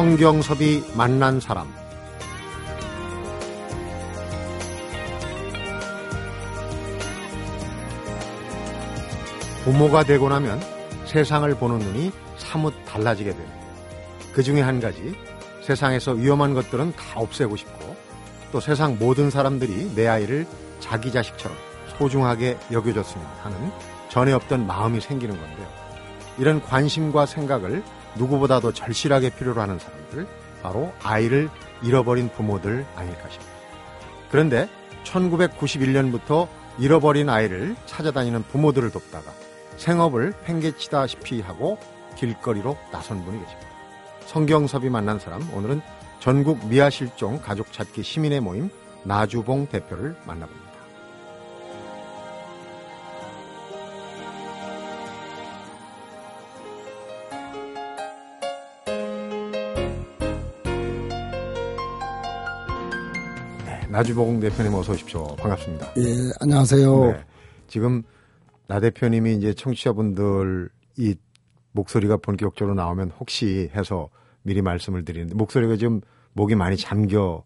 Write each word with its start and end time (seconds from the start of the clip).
성경섭이 0.00 0.82
만난 0.94 1.40
사람 1.40 1.70
부모가 9.62 10.04
되고 10.04 10.30
나면 10.30 10.58
세상을 11.04 11.54
보는 11.56 11.80
눈이 11.80 12.12
사뭇 12.38 12.72
달라지게 12.86 13.32
됩니다. 13.32 13.54
그 14.32 14.42
중에 14.42 14.62
한 14.62 14.80
가지 14.80 15.14
세상에서 15.60 16.12
위험한 16.12 16.54
것들은 16.54 16.92
다 16.92 17.20
없애고 17.20 17.56
싶고 17.56 17.94
또 18.52 18.58
세상 18.58 18.96
모든 18.98 19.28
사람들이 19.28 19.94
내 19.94 20.06
아이를 20.06 20.46
자기 20.78 21.12
자식처럼 21.12 21.54
소중하게 21.98 22.56
여겨줬으면 22.72 23.26
하는 23.42 23.70
전에 24.08 24.32
없던 24.32 24.66
마음이 24.66 25.02
생기는 25.02 25.38
건데요. 25.38 25.68
이런 26.38 26.62
관심과 26.62 27.26
생각을 27.26 27.82
누구보다도 28.16 28.72
절실하게 28.72 29.30
필요로 29.30 29.60
하는 29.60 29.78
사람들, 29.78 30.26
바로 30.62 30.92
아이를 31.02 31.48
잃어버린 31.82 32.28
부모들 32.30 32.84
아닐까 32.96 33.28
싶습니다. 33.28 33.58
그런데 34.30 34.68
1991년부터 35.04 36.48
잃어버린 36.78 37.28
아이를 37.28 37.76
찾아다니는 37.86 38.44
부모들을 38.44 38.90
돕다가 38.90 39.32
생업을 39.76 40.34
팽개치다시피 40.44 41.40
하고 41.40 41.78
길거리로 42.16 42.76
나선 42.92 43.24
분이 43.24 43.38
계십니다. 43.38 43.70
성경섭이 44.26 44.90
만난 44.90 45.18
사람, 45.18 45.42
오늘은 45.54 45.80
전국 46.20 46.66
미아실종 46.66 47.40
가족 47.40 47.72
찾기 47.72 48.02
시민의 48.02 48.40
모임 48.40 48.70
나주봉 49.04 49.68
대표를 49.68 50.14
만나봅니다. 50.26 50.69
나주봉 63.90 64.40
대표님 64.40 64.72
어서 64.74 64.92
오십시오. 64.92 65.24
반갑습니다. 65.36 65.92
예, 65.98 66.30
안녕하세요. 66.40 67.04
네, 67.12 67.24
지금 67.66 68.02
나 68.68 68.78
대표님이 68.78 69.34
이제 69.36 69.52
청취자분들 69.52 70.68
이 70.98 71.14
목소리가 71.72 72.16
본격적으로 72.18 72.74
나오면 72.74 73.12
혹시 73.18 73.70
해서 73.74 74.08
미리 74.42 74.62
말씀을 74.62 75.04
드리는데 75.04 75.34
목소리가 75.34 75.76
지금 75.76 76.00
목이 76.34 76.54
많이 76.54 76.76
잠겨 76.76 77.42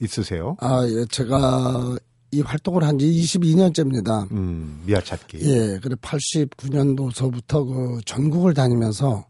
있으세요? 0.00 0.56
아, 0.60 0.84
예, 0.86 1.04
제가 1.06 1.96
이 2.32 2.40
활동을 2.42 2.82
한 2.82 2.98
지 2.98 3.06
22년째입니다. 3.06 4.30
음, 4.32 4.82
미아 4.84 5.00
찾기. 5.00 5.38
예, 5.42 5.78
그래 5.80 5.94
89년도서부터 6.02 7.66
그 7.66 8.00
전국을 8.04 8.52
다니면서 8.52 9.24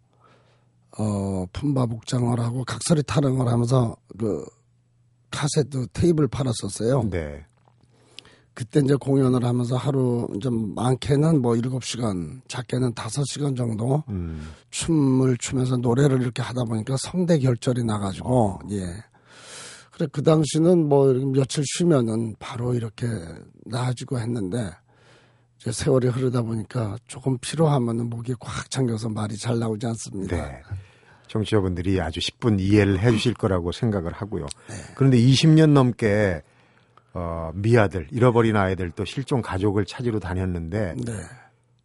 어, 0.98 1.46
품바 1.52 1.86
복장을 1.86 2.40
하고 2.40 2.64
각설이 2.64 3.02
타령을 3.04 3.46
하면서 3.48 3.94
그 4.18 4.44
카세트 5.30 5.86
테이블 5.92 6.28
팔았었어요. 6.28 7.08
네. 7.10 7.44
그때 8.58 8.80
이제 8.80 8.96
공연을 8.96 9.44
하면서 9.44 9.76
하루 9.76 10.26
좀 10.42 10.74
많게는 10.74 11.40
뭐 11.42 11.54
7시간, 11.54 12.40
작게는 12.48 12.92
5시간 12.92 13.56
정도 13.56 14.02
음, 14.08 14.50
춤을 14.70 15.36
추면서 15.36 15.76
노래를 15.76 16.20
이렇게 16.20 16.42
하다 16.42 16.64
보니까 16.64 16.96
성대 16.98 17.38
결절이 17.38 17.84
나가지고 17.84 18.58
예. 18.72 18.84
그래 19.92 20.08
그 20.10 20.24
당시는 20.24 20.88
뭐 20.88 21.12
며칠 21.12 21.62
쉬면은 21.66 22.34
바로 22.40 22.74
이렇게 22.74 23.06
나아지고 23.64 24.18
했는데 24.18 24.70
이제 25.60 25.70
세월이 25.70 26.08
흐르다 26.08 26.42
보니까 26.42 26.96
조금 27.06 27.38
피로하면은 27.38 28.10
목이 28.10 28.34
꽉 28.40 28.68
잠겨서 28.70 29.08
말이 29.08 29.36
잘 29.36 29.60
나오지 29.60 29.86
않습니다. 29.86 30.36
네. 30.36 30.62
청취자분들이 31.28 32.00
아주 32.00 32.20
10분 32.20 32.60
이해를 32.60 32.98
해 33.00 33.10
주실 33.10 33.34
거라고 33.34 33.72
생각을 33.72 34.12
하고요. 34.12 34.46
네. 34.68 34.74
그런데 34.94 35.18
20년 35.18 35.70
넘게 35.70 36.42
어, 37.14 37.50
미아들, 37.54 38.08
잃어버린 38.10 38.56
아이들 38.56 38.90
또 38.90 39.04
실종 39.04 39.42
가족을 39.42 39.84
찾으러 39.84 40.18
다녔는데 40.18 40.94
네. 40.96 41.12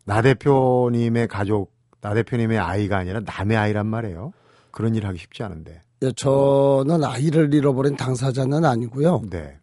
나 0.05 0.21
대표님의 0.21 1.27
가족, 1.27 1.71
나 2.01 2.13
대표님의 2.13 2.59
아이가 2.59 2.97
아니라 2.97 3.21
남의 3.21 3.57
아이란 3.57 3.87
말이에요. 3.87 4.33
그런 4.71 4.95
일 4.95 5.05
하기 5.07 5.17
쉽지 5.19 5.43
않은데. 5.43 5.81
예, 6.01 6.11
저는 6.11 7.03
아이를 7.03 7.53
잃어버린 7.53 7.95
당사자는 7.95 8.65
아니고요. 8.65 9.21
네. 9.29 9.57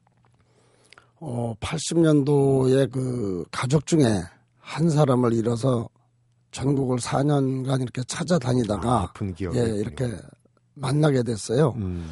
어, 1.20 1.54
80년도에 1.60 2.90
그 2.90 3.44
가족 3.50 3.86
중에 3.86 4.22
한 4.58 4.88
사람을 4.88 5.34
잃어서 5.34 5.88
전국을 6.50 6.98
4년간 6.98 7.82
이렇게 7.82 8.02
찾아다니다가 8.04 8.90
아, 8.90 9.12
예. 9.54 9.60
이렇게 9.76 10.10
만나게 10.74 11.22
됐어요. 11.22 11.74
음, 11.76 12.10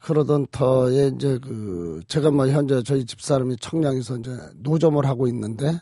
그러던 0.00 0.46
터에 0.50 1.08
이제 1.14 1.38
그 1.42 2.00
제가 2.08 2.30
뭐 2.30 2.46
현재 2.48 2.82
저희 2.82 3.04
집사람이 3.04 3.56
청량에서 3.58 4.18
이제 4.18 4.36
노점을 4.56 5.04
하고 5.04 5.26
있는데 5.28 5.80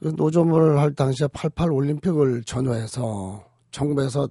그 0.00 0.12
노점을 0.16 0.78
할 0.78 0.94
당시에 0.94 1.26
88 1.28 1.72
올림픽을 1.72 2.44
전후해서 2.44 3.44
정부에서 3.70 4.28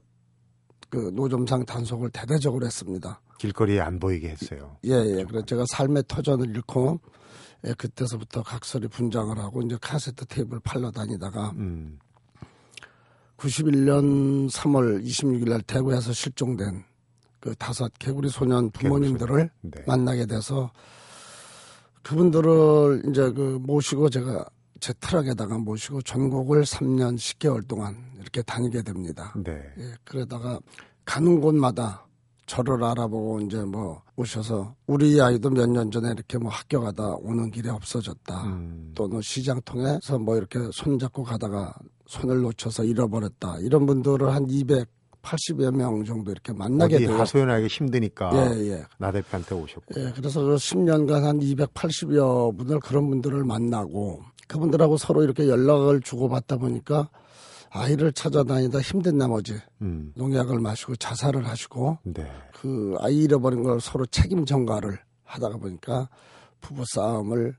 그 0.90 1.12
노점상 1.14 1.66
단속을 1.66 2.10
대대적으로 2.12 2.66
했습니다. 2.66 3.22
길거리에 3.38 3.82
안 3.82 4.00
보이게 4.00 4.30
했어요. 4.30 4.78
예, 4.86 4.92
예. 4.92 5.24
그래서 5.26 5.46
제가 5.46 5.66
삶의 5.70 6.04
터전을 6.08 6.50
잃고 6.56 7.00
예, 7.68 7.74
그때서부터 7.74 8.44
각설이 8.44 8.88
분장을 8.88 9.38
하고 9.38 9.62
이제 9.62 9.78
카세트 9.82 10.26
테이프를 10.26 10.62
팔러 10.64 10.92
다니다가 10.92 11.52
음, 11.58 12.00
91년 13.38 14.50
3월 14.50 15.04
26일 15.04 15.50
날 15.50 15.62
대구에서 15.62 16.14
실종된 16.14 16.84
그 17.40 17.54
다섯 17.56 17.92
개구리 18.00 18.30
소년 18.30 18.72
부모님들을 18.72 19.50
네. 19.62 19.84
만나게 19.86 20.26
돼서 20.26 20.72
그분들을 22.04 23.04
이제 23.10 23.32
그 23.32 23.60
모시고 23.62 24.10
제가 24.10 24.46
제 24.80 24.94
트럭에다가 25.00 25.58
모시고 25.58 26.02
전국을 26.04 26.64
3년 26.64 27.16
10개월 27.16 27.68
동안 27.68 27.98
이렇게 28.20 28.42
다니게 28.42 28.82
됩니다. 28.84 29.34
네. 29.44 29.62
예, 29.78 29.94
그러다가 30.04 30.60
가는 31.04 31.40
곳마다 31.40 32.06
저를 32.46 32.84
알아보고 32.84 33.42
이제 33.42 33.58
뭐 33.64 34.04
오셔서 34.16 34.76
우리 34.86 35.20
아이도 35.20 35.50
몇 35.50 35.68
년 35.68 35.90
전에 35.90 36.12
이렇게 36.12 36.38
뭐 36.38 36.52
학교 36.52 36.80
가다 36.82 37.16
오는 37.16 37.50
길에 37.50 37.70
없어졌다. 37.70 38.44
음, 38.44 38.92
또는 38.96 39.22
시장 39.22 39.60
통해서 39.66 40.20
뭐 40.20 40.38
이렇게 40.38 40.60
손잡고 40.72 41.24
가다가 41.24 41.74
손을 42.08 42.42
놓쳐서 42.42 42.84
잃어버렸다. 42.84 43.58
이런 43.62 43.86
분들을 43.86 44.34
한 44.34 44.46
280여 44.48 45.76
명 45.76 46.04
정도 46.06 46.32
이렇게 46.32 46.54
만나게 46.54 47.00
돼요. 47.00 47.18
하소연하기 47.18 47.68
힘드니까 47.68 48.32
예, 48.34 48.72
예. 48.72 48.84
나 48.98 49.12
대표한테 49.12 49.56
오셨고. 49.56 50.00
예, 50.00 50.12
그래서 50.16 50.42
그 50.42 50.56
10년간 50.56 51.22
한 51.22 51.40
280여 51.40 52.58
분을 52.58 52.80
그런 52.80 53.10
분들을 53.10 53.44
만나고 53.44 54.24
그분들하고 54.48 54.98
서로 54.98 55.24
이렇게 55.24 55.48
연락을 55.48 56.02
주고받다 56.02 56.58
보니까 56.58 57.10
아이를 57.72 58.14
찾아다니다 58.14 58.80
힘든 58.80 59.18
나머지 59.18 59.60
음, 59.82 60.14
농약을 60.16 60.60
마시고 60.60 60.96
자살을 60.96 61.46
하시고 61.48 61.98
네. 62.04 62.26
그 62.54 62.96
아이 63.00 63.24
잃어버린 63.24 63.64
걸 63.64 63.82
서로 63.82 64.06
책임 64.06 64.46
전가를 64.46 64.98
하다가 65.24 65.58
보니까 65.58 66.08
부부 66.62 66.84
싸움을 66.94 67.58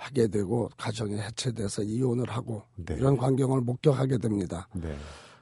하게 0.00 0.26
되고 0.28 0.70
가정이 0.78 1.18
해체돼서 1.18 1.82
이혼을 1.82 2.28
하고 2.30 2.62
네. 2.76 2.94
이런 2.94 3.18
광경을 3.18 3.60
목격하게 3.60 4.16
됩니다. 4.18 4.66
네. 4.72 4.96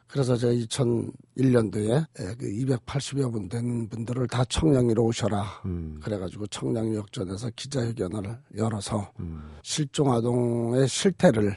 그래서 0.08 0.36
제가 0.36 0.52
2001년도에 0.54 2.06
그 2.14 2.46
280여 2.46 3.30
분된 3.30 3.88
분들을 3.88 4.26
다 4.26 4.44
청량리로 4.46 5.04
오셔라. 5.04 5.44
음, 5.66 6.00
그래가지고 6.02 6.46
청량역전에서 6.48 7.50
기자회견을 7.54 8.38
열어서 8.56 9.12
음, 9.20 9.50
실종 9.62 10.12
아동의 10.12 10.88
실태를 10.88 11.56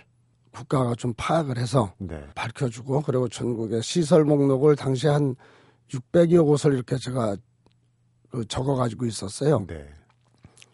국가가 0.52 0.94
좀 0.96 1.14
파악을 1.16 1.58
해서 1.58 1.94
네. 1.98 2.24
밝혀주고 2.36 3.02
그리고 3.02 3.28
전국의 3.30 3.82
시설 3.82 4.26
목록을 4.26 4.76
당시 4.76 5.08
한 5.08 5.36
600여 5.90 6.46
곳을 6.46 6.74
이렇게 6.74 6.98
제가 6.98 7.38
그 8.30 8.46
적어가지고 8.46 9.06
있었어요. 9.06 9.66
네. 9.66 9.88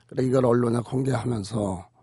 그래 0.08 0.26
이걸 0.26 0.46
언론에 0.46 0.80
공개하면서 0.80 1.62
어, 1.62 1.97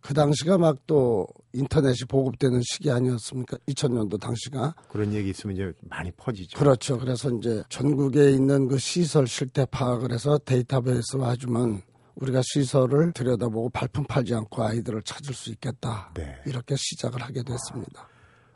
그 0.00 0.14
당시가 0.14 0.58
막 0.58 0.76
또 0.86 1.26
인터넷이 1.52 2.06
보급되는 2.08 2.60
시기 2.62 2.90
아니었습니까? 2.90 3.56
2000년도 3.68 4.20
당시가 4.20 4.74
그런 4.88 5.12
얘기 5.12 5.30
있으면 5.30 5.56
이제 5.56 5.72
많이 5.82 6.10
퍼지죠. 6.10 6.58
그렇죠. 6.58 6.98
그래서 6.98 7.30
이제 7.30 7.62
전국에 7.68 8.30
있는 8.32 8.68
그 8.68 8.76
시설 8.78 9.26
실태 9.26 9.64
파악을 9.64 10.12
해서 10.12 10.38
데이터베이스로 10.38 11.30
해주면 11.30 11.82
우리가 12.16 12.42
시설을 12.44 13.12
들여다보고 13.12 13.70
발품 13.70 14.04
팔지 14.04 14.34
않고 14.34 14.62
아이들을 14.62 15.02
찾을 15.02 15.34
수 15.34 15.50
있겠다. 15.50 16.10
네. 16.14 16.36
이렇게 16.46 16.74
시작을 16.76 17.22
하게 17.22 17.42
됐습니다. 17.42 18.08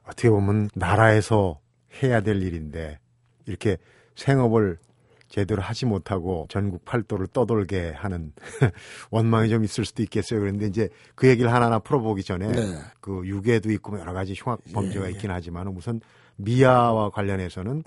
어떻게 0.05 0.31
보면 0.31 0.70
나라에서 0.75 1.59
해야 2.03 2.20
될 2.20 2.43
일인데 2.43 2.99
이렇게 3.47 3.79
생업을 4.17 4.79
제대로 5.28 5.62
하지 5.62 5.86
못하고 5.86 6.46
전국 6.48 6.84
팔도를 6.84 7.28
떠돌게 7.28 7.92
하는 7.94 8.32
원망이 9.10 9.50
좀 9.50 9.64
있을 9.64 9.84
수도 9.84 10.02
있겠어요. 10.02 10.40
그런데 10.40 10.66
이제 10.66 10.88
그 11.14 11.28
얘기를 11.28 11.52
하나하나 11.52 11.78
풀어보기 11.78 12.25
전에 12.25 12.48
네. 12.48 12.78
그 13.00 13.22
유괴도 13.25 13.70
있고 13.72 13.98
여러 13.98 14.12
가지 14.12 14.34
흉악 14.36 14.60
범죄가 14.72 15.04
예, 15.04 15.08
예. 15.08 15.12
있긴 15.12 15.30
하지만 15.30 15.69
우선 15.69 16.00
미아와 16.36 17.10
관련해서는 17.10 17.84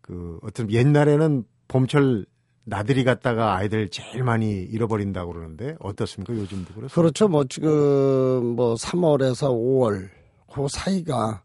그 0.00 0.38
어떤 0.42 0.70
옛날에는 0.70 1.44
봄철 1.68 2.26
나들이 2.64 3.04
갔다가 3.04 3.56
아이들 3.56 3.90
제일 3.90 4.24
많이 4.24 4.62
잃어버린다고 4.62 5.32
그러는데 5.32 5.76
어떻습니까? 5.80 6.32
요즘도 6.32 6.74
그렇습니까? 6.74 6.94
그렇죠. 6.94 7.28
뭐 7.28 7.44
지금 7.44 8.56
뭐 8.56 8.74
3월에서 8.74 9.50
5월 9.50 10.08
그 10.52 10.66
사이가 10.70 11.42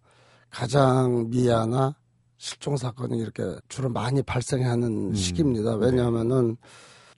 가장 0.50 1.30
미아나 1.30 1.96
실종 2.40 2.78
사건이 2.78 3.20
이렇게 3.20 3.44
주로 3.68 3.90
많이 3.90 4.24
발생하는 4.24 5.10
음, 5.10 5.14
시기입니다. 5.14 5.76
네. 5.76 5.88
왜냐하면은 5.88 6.56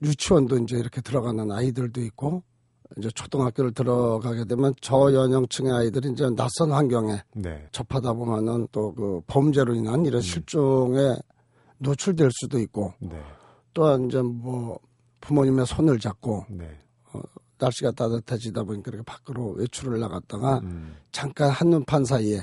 유치원도 0.01 0.57
이제 0.57 0.77
이렇게 0.77 0.99
들어가는 0.99 1.51
아이들도 1.51 2.01
있고 2.01 2.41
이제 2.97 3.09
초등학교를 3.11 3.71
들어가게 3.71 4.45
되면 4.45 4.73
저연령층의 4.81 5.71
아이들이 5.71 6.11
이제 6.11 6.27
낯선 6.35 6.71
환경에 6.71 7.21
네. 7.35 7.65
접하다 7.71 8.13
보면은 8.13 8.67
또 8.71 8.93
그 8.93 9.21
범죄로 9.27 9.75
인한 9.75 10.05
이런 10.05 10.21
실종에 10.21 11.15
노출될 11.77 12.29
수도 12.33 12.59
있고 12.59 12.93
네. 12.99 13.21
또한 13.73 14.07
이제 14.07 14.21
뭐 14.21 14.79
부모님의 15.21 15.67
손을 15.67 15.99
잡고 15.99 16.45
네. 16.49 16.67
날씨가 17.59 17.91
따뜻해지다 17.91 18.63
보니까 18.63 18.89
이렇게 18.89 19.03
밖으로 19.05 19.51
외출을 19.51 19.99
나갔다가 19.99 20.59
음. 20.63 20.95
잠깐 21.11 21.51
한눈판 21.51 22.05
사이에 22.05 22.41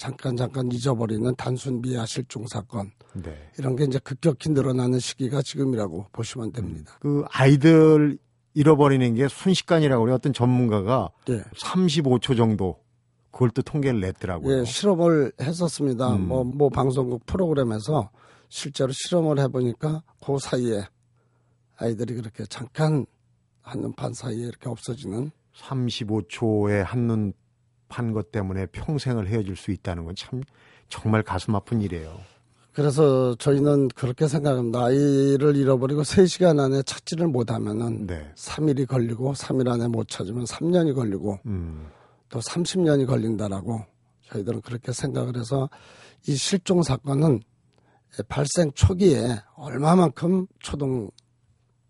잠깐 0.00 0.34
잠깐 0.34 0.72
잊어버리는 0.72 1.34
단순 1.36 1.82
미아 1.82 2.06
실종 2.06 2.46
사건 2.46 2.90
네. 3.12 3.36
이런 3.58 3.76
게 3.76 3.84
이제 3.84 3.98
급격히 3.98 4.48
늘어나는 4.48 4.98
시기가 4.98 5.42
지금이라고 5.42 6.06
보시면 6.10 6.52
됩니다. 6.52 6.96
그 7.00 7.22
아이들 7.30 8.18
잃어버리는 8.54 9.14
게 9.14 9.28
순식간이라고 9.28 10.02
그래 10.02 10.14
어떤 10.14 10.32
전문가가 10.32 11.10
예. 11.28 11.42
35초 11.54 12.34
정도 12.34 12.80
그걸 13.30 13.50
또 13.50 13.60
통계를 13.60 14.00
냈더라고요. 14.00 14.60
예, 14.60 14.64
실험을 14.64 15.32
했었습니다. 15.38 16.16
음. 16.16 16.28
뭐, 16.28 16.44
뭐 16.44 16.70
방송국 16.70 17.26
프로그램에서 17.26 18.08
실제로 18.48 18.92
실험을 18.92 19.38
해보니까 19.38 20.02
그 20.24 20.38
사이에 20.38 20.82
아이들이 21.76 22.14
그렇게 22.14 22.46
잠깐 22.46 23.04
한눈판 23.60 24.14
사이에 24.14 24.46
이렇게 24.46 24.70
없어지는 24.70 25.30
35초에 25.54 26.82
한눈 26.84 27.34
판것 27.90 28.32
때문에 28.32 28.66
평생을 28.66 29.28
헤어질 29.28 29.56
수 29.56 29.70
있다는 29.70 30.04
건 30.06 30.14
참 30.16 30.40
정말 30.90 31.22
가슴 31.22 31.54
아픈 31.54 31.80
일이에요. 31.80 32.18
그래서 32.72 33.34
저희는 33.36 33.88
그렇게 33.88 34.28
생각합니다. 34.28 34.84
아이를 34.84 35.56
잃어버리고 35.56 36.02
3시간 36.02 36.60
안에 36.60 36.82
찾지를 36.82 37.26
못하면은 37.26 38.06
네. 38.06 38.30
3일이 38.36 38.86
걸리고 38.86 39.32
3일 39.32 39.68
안에 39.68 39.88
못 39.88 40.08
찾으면 40.08 40.44
3년이 40.44 40.94
걸리고 40.94 41.38
음. 41.46 41.88
또 42.28 42.38
30년이 42.38 43.06
걸린다라고 43.06 43.84
저희들은 44.30 44.60
그렇게 44.60 44.92
생각을 44.92 45.36
해서 45.36 45.68
이 46.28 46.36
실종 46.36 46.82
사건은 46.82 47.40
발생 48.28 48.70
초기에 48.72 49.40
얼마만큼 49.56 50.46
초동 50.60 51.10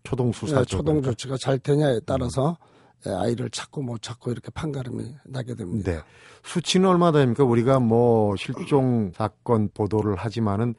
초동 0.03 0.31
수사 0.31 0.61
예, 0.61 0.65
초동 0.65 1.01
조치가 1.01 1.37
잘 1.39 1.59
되냐에 1.59 1.99
따라서 2.05 2.57
예, 2.59 2.70
아이를 3.05 3.49
찾고 3.49 3.81
못 3.81 4.01
찾고 4.01 4.31
이렇게 4.31 4.51
판가름이 4.51 5.15
나게 5.25 5.55
됩니다. 5.55 5.91
네. 5.91 5.99
수치는 6.43 6.87
얼마 6.89 7.11
됩니까? 7.11 7.43
우리가 7.43 7.79
뭐 7.79 8.35
실종 8.35 9.11
사건 9.15 9.69
보도를 9.73 10.15
하지만은 10.15 10.75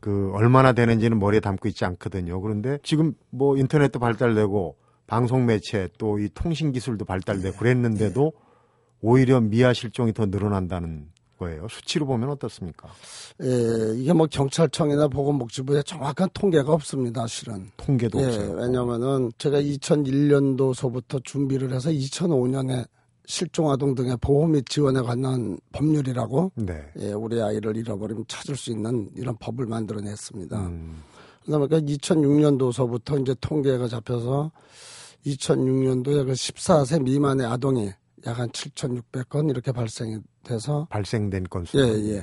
그 0.00 0.30
얼마나 0.34 0.72
되는지는 0.72 1.18
머리에 1.18 1.40
담고 1.40 1.68
있지 1.68 1.84
않거든요. 1.86 2.40
그런데 2.40 2.78
지금 2.82 3.14
뭐 3.30 3.56
인터넷도 3.56 3.98
발달되고 3.98 4.76
방송 5.06 5.46
매체 5.46 5.88
또 5.98 6.18
이 6.18 6.28
통신 6.34 6.72
기술도 6.72 7.04
발달되고 7.04 7.56
그랬는데도 7.56 8.32
오히려 9.00 9.40
미아 9.40 9.72
실종이 9.72 10.12
더 10.12 10.26
늘어난다는 10.26 11.08
거예요. 11.44 11.66
수치로 11.68 12.06
보면 12.06 12.30
어떻습니까? 12.30 12.88
예, 13.42 13.94
이게 13.96 14.12
뭐 14.12 14.26
경찰청이나 14.26 15.08
보건복지부에 15.08 15.82
정확한 15.82 16.28
통계가 16.32 16.72
없습니다, 16.72 17.26
실은. 17.26 17.70
통계도 17.76 18.20
예, 18.20 18.26
없어요. 18.26 18.52
왜냐면은 18.52 19.30
제가 19.38 19.60
2001년도서부터 19.60 21.22
준비를 21.24 21.72
해서 21.72 21.90
2005년에 21.90 22.86
실종 23.26 23.70
아동 23.70 23.94
등의 23.94 24.18
보호 24.20 24.46
및 24.46 24.68
지원에 24.68 25.00
관한 25.00 25.58
법률이라고 25.72 26.52
네. 26.56 26.84
예, 26.98 27.12
우리 27.12 27.40
아이를 27.40 27.76
잃어버리면 27.76 28.24
찾을 28.28 28.56
수 28.56 28.70
있는 28.70 29.08
이런 29.16 29.36
법을 29.38 29.66
만들어냈습니다. 29.66 30.58
음, 30.66 31.02
그러다 31.42 31.58
보니까 31.58 31.80
2006년도서부터 31.80 33.22
이제 33.22 33.34
통계가 33.40 33.88
잡혀서 33.88 34.50
2006년도에 35.26 36.26
그 36.26 36.32
14세 36.32 37.02
미만의 37.02 37.46
아동이 37.46 37.90
약 38.26 38.38
한 38.38 38.48
7,600건 38.50 39.50
이렇게 39.50 39.72
발생이 39.72 40.18
돼서 40.42 40.86
발생된 40.90 41.44
건수. 41.44 41.78
예, 41.78 42.14
예. 42.14 42.22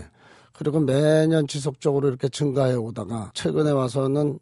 그리고 0.53 0.80
매년 0.80 1.48
지속적으로 1.48 2.07
이렇게 2.07 2.27
증가해 2.30 2.74
오다가 2.74 3.31
최근에 3.33 3.71
와서는 3.71 4.39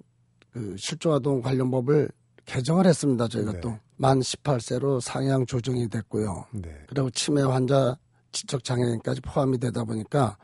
그 0.52 0.76
실종아동 0.78 1.42
관련 1.42 1.70
법을 1.72 2.10
개정을 2.46 2.86
했습니다. 2.88 3.28
저희가 3.28 3.54
네. 3.54 3.60
또만 3.62 4.20
18세로 4.20 5.00
상향 5.00 5.46
조정이 5.46 5.88
됐고요. 5.88 6.46
네. 6.52 6.76
그리고 6.88 7.10
치매 7.12 7.42
환자, 7.44 7.96
지적 8.32 8.64
장애인까지 8.64 9.22
포함이 9.22 9.60
되다 9.60 9.84
보니까 9.84 10.38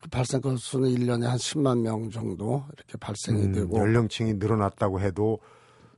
그 0.00 0.08
발생 0.10 0.40
건수는 0.40 0.90
1년에 0.90 1.24
한 1.24 1.38
10만 1.38 1.80
명 1.80 2.10
정도 2.10 2.64
이렇게 2.76 2.98
발생이 2.98 3.42
음, 3.42 3.52
되고 3.52 3.78
연령층이 3.78 4.34
늘어났다고 4.34 5.00
해도 5.00 5.38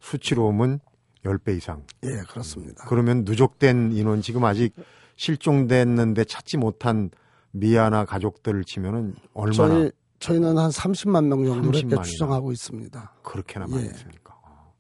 수치로 0.01 0.43
보면 0.45 0.81
10배 1.29 1.57
이상. 1.57 1.85
예, 2.05 2.23
그렇습니다. 2.29 2.85
그러면 2.89 3.25
누적된 3.25 3.93
인원 3.93 4.23
지금 4.23 4.45
아직 4.45 4.75
실종됐는데 5.17 6.25
찾지 6.25 6.57
못한 6.59 7.11
미아나 7.53 8.05
가족들을 8.05 8.65
치면은 8.65 9.15
얼마나 9.35 9.75
저희 9.75 9.91
저희는 10.21 10.59
한 10.59 10.71
30만 10.71 11.27
명 11.27 11.45
정도 11.45 11.71
30만 11.71 11.75
이렇게 11.79 11.95
이나. 11.95 12.03
추정하고 12.03 12.53
있습니다. 12.53 13.13
그렇게나 13.23 13.67
많이 13.67 13.83
예. 13.85 13.87
있습니까? 13.87 14.35
어. 14.43 14.73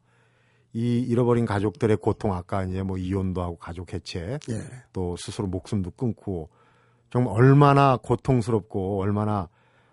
이 0.72 0.98
잃어버린 1.00 1.46
가족들의 1.46 1.96
고통 1.98 2.34
아까 2.34 2.64
이제 2.64 2.82
뭐 2.82 2.98
이혼도 2.98 3.42
하고 3.42 3.56
가족 3.56 3.92
해체 3.92 4.38
예. 4.50 4.62
또 4.92 5.16
스스로 5.16 5.46
목숨도 5.48 5.92
끊고 5.92 6.48
정말 7.10 7.34
얼마나 7.34 7.96
고통스럽고 7.96 9.00
얼마나 9.00 9.48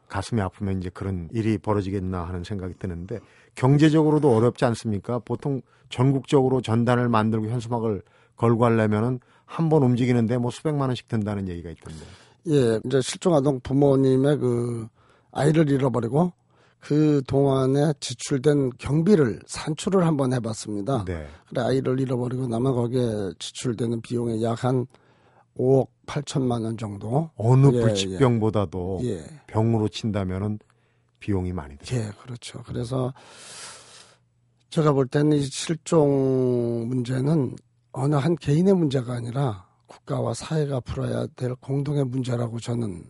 가슴이 0.08 0.42
아프면 0.42 0.80
이제 0.80 0.90
그런 0.90 1.30
일이 1.32 1.58
벌어지겠나 1.58 2.24
하는 2.24 2.44
생각이 2.44 2.76
드는데 2.78 3.20
경제적으로도 3.56 4.36
어렵지 4.36 4.66
않습니까? 4.66 5.20
보통 5.20 5.62
전국적으로 5.90 6.62
전단을 6.62 7.10
만들고 7.10 7.48
현수막을 7.48 8.02
걸고 8.36 8.66
하려면은 8.66 9.20
한 9.46 9.70
번 9.70 9.84
움직이는데 9.84 10.38
뭐 10.38 10.52
수백만 10.52 10.90
원씩 10.90 11.08
든다는 11.08 11.48
얘기가 11.48 11.70
있던데. 11.70 12.00
예, 12.48 12.80
이제 12.86 13.00
실종 13.02 13.36
아동 13.36 13.60
부모님의 13.62 14.38
그 14.38 14.88
아이를 15.32 15.70
잃어버리고 15.70 16.34
그 16.80 17.22
동안에 17.28 17.94
지출된 18.00 18.72
경비를 18.78 19.40
산출을 19.48 20.06
한번 20.06 20.34
해봤습니다. 20.34 21.06
네. 21.06 21.28
그래 21.50 21.62
아이를 21.62 22.00
잃어버리고 22.00 22.48
나면 22.48 22.74
거기에 22.74 23.32
지출되는 23.40 24.02
비용이 24.02 24.44
약한 24.44 24.86
5억 25.58 25.88
8천만 26.06 26.64
원 26.64 26.78
정도. 26.78 27.30
어느 27.38 27.68
예, 27.74 27.82
불치병보다도 27.82 29.02
예, 29.04 29.24
병으로 29.48 29.88
친다면은 29.90 30.60
비용이 31.20 31.54
많이 31.54 31.78
들어요. 31.78 32.02
예, 32.06 32.12
그렇죠. 32.22 32.62
그래서 32.64 33.14
제가 34.70 34.92
볼 34.92 35.08
때는 35.08 35.38
이 35.38 35.42
실종 35.42 36.88
문제는 36.88 37.56
어느 37.92 38.16
한 38.16 38.36
개인의 38.36 38.74
문제가 38.74 39.14
아니라 39.14 39.66
국가와 39.88 40.34
사회가 40.34 40.82
풀어야 40.82 41.28
될 41.36 41.56
공동의 41.56 42.06
문제라고 42.06 42.60
저는 42.60 43.04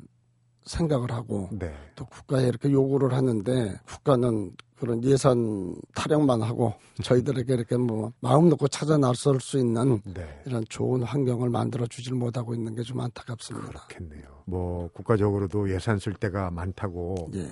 생각을 0.65 1.11
하고 1.11 1.49
네. 1.51 1.73
또 1.95 2.05
국가에 2.05 2.47
이렇게 2.47 2.71
요구를 2.71 3.13
하는데 3.13 3.75
국가는 3.85 4.51
그런 4.75 5.03
예산 5.05 5.73
타령만 5.95 6.41
하고 6.41 6.73
저희들에게 7.01 7.53
이렇게 7.53 7.77
뭐 7.77 8.11
마음 8.19 8.49
놓고 8.49 8.67
찾아 8.67 8.97
나설 8.97 9.39
수 9.39 9.57
있는 9.57 10.01
네. 10.13 10.41
이런 10.45 10.63
좋은 10.69 11.01
환경을 11.03 11.49
만들어 11.49 11.87
주질 11.87 12.13
못하고 12.13 12.53
있는 12.53 12.75
게 12.75 12.83
좀 12.83 12.99
안타깝습니다. 12.99 13.67
그렇겠네요. 13.67 14.43
뭐 14.45 14.89
국가적으로도 14.93 15.71
예산 15.71 15.97
쓸 15.97 16.13
때가 16.13 16.51
많다고 16.51 17.31
예. 17.35 17.49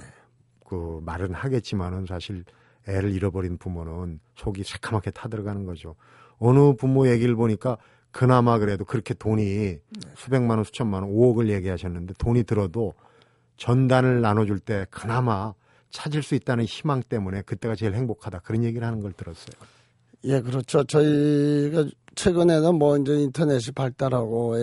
그 0.74 1.00
말은 1.04 1.36
하겠지만은 1.36 2.08
사실 2.08 2.44
애를 2.88 3.14
잃어버린 3.14 3.58
부모는 3.60 4.20
속이 4.36 4.64
새카맣게 4.64 5.12
타들어가는 5.12 5.66
거죠. 5.66 5.96
어느 6.40 6.74
부모 6.76 7.08
얘기를 7.08 7.36
보니까 7.36 7.78
그나마 8.12 8.58
그래도 8.58 8.84
그렇게 8.84 9.14
돈이 9.14 9.78
수백만 10.16 10.58
원, 10.58 10.64
수천만 10.64 11.04
원, 11.04 11.12
5억을 11.12 11.50
얘기하셨는데 11.50 12.16
돈이 12.18 12.44
들어도 12.44 12.96
전단을 13.58 14.22
나눠줄 14.22 14.60
때 14.60 14.88
그나마 14.90 15.54
찾을 15.92 16.24
수 16.24 16.34
있다는 16.34 16.66
희망 16.66 17.04
때문에 17.04 17.44
그때가 17.44 17.76
제일 17.76 17.94
행복하다 17.94 18.40
그런 18.40 18.64
얘기를 18.64 18.86
하는 18.86 19.00
걸 19.00 19.14
들었어요. 19.14 19.56
예, 20.24 20.42
그렇죠. 20.42 20.84
저희가 20.86 21.86
최근에는 22.16 22.76
뭐 22.76 22.98
이제 22.98 23.14
인터넷이 23.14 23.72
발달하고 23.74 24.58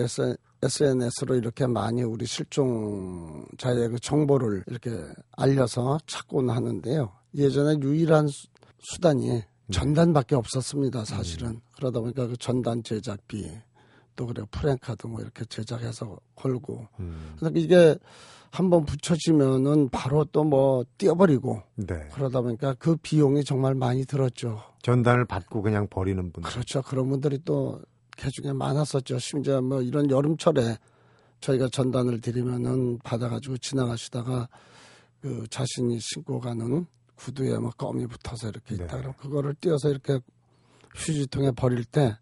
SNS로 0.63 1.35
이렇게 1.35 1.65
많이 1.67 2.03
우리 2.03 2.25
실종자의 2.25 3.89
그 3.89 3.99
정보를 3.99 4.63
이렇게 4.67 4.91
알려서 5.37 5.99
찾곤 6.05 6.49
하는데요. 6.49 7.11
예전에 7.35 7.79
유일한 7.81 8.27
수- 8.27 8.47
수단이 8.79 9.41
전단밖에 9.71 10.35
없었습니다, 10.35 11.05
사실은. 11.05 11.61
그러다 11.77 11.99
보니까 12.01 12.27
그 12.27 12.35
전단 12.37 12.83
제작비, 12.83 13.49
또 14.15 14.27
그래 14.27 14.43
프랭카드 14.51 15.07
뭐 15.07 15.21
이렇게 15.21 15.45
제작해서 15.45 16.17
걸고 16.35 16.87
음. 16.99 17.33
그러니까 17.37 17.59
이게 17.59 17.97
한번 18.51 18.83
붙여지면은 18.85 19.87
바로 19.89 20.25
또 20.25 20.43
뭐 20.43 20.83
띄어버리고 20.97 21.61
네. 21.75 21.95
그러다 22.13 22.41
보니까 22.41 22.75
그 22.77 22.97
비용이 22.97 23.45
정말 23.45 23.73
많이 23.75 24.05
들었죠. 24.05 24.61
전단을 24.81 25.25
받고 25.25 25.61
그냥 25.61 25.87
버리는 25.89 26.21
분들. 26.33 26.51
그렇죠. 26.51 26.81
그런 26.81 27.07
분들이 27.09 27.39
또 27.45 27.79
개중에 28.21 28.53
많았었죠. 28.53 29.17
심지어 29.17 29.61
뭐 29.61 29.81
이런 29.81 30.09
여름철에 30.09 30.77
저희가 31.39 31.69
전단을 31.69 32.21
드리면은 32.21 32.99
받아가지고 32.99 33.57
지나가시다가 33.57 34.47
그 35.21 35.47
자신이 35.49 35.99
신고 35.99 36.39
가는 36.39 36.85
구두에 37.15 37.57
뭐 37.57 37.71
껌이 37.71 38.05
붙어서 38.05 38.49
이렇게 38.49 38.75
있다. 38.75 38.95
네. 38.95 39.01
그럼 39.01 39.13
그거를 39.17 39.55
띄어서 39.55 39.89
이렇게 39.89 40.19
휴지통에 40.95 41.51
버릴 41.51 41.83
때 41.83 42.15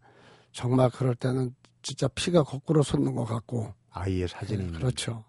정말 0.53 0.89
그럴 0.89 1.15
때는 1.15 1.53
진짜 1.82 2.08
피가 2.08 2.44
거꾸로 2.44 2.82
솟는 2.82 3.13
것 3.13 3.25
같고. 3.25 3.74
아이의 3.91 4.27
사진이 4.29 4.63
있는 4.63 4.79
그렇죠. 4.79 5.25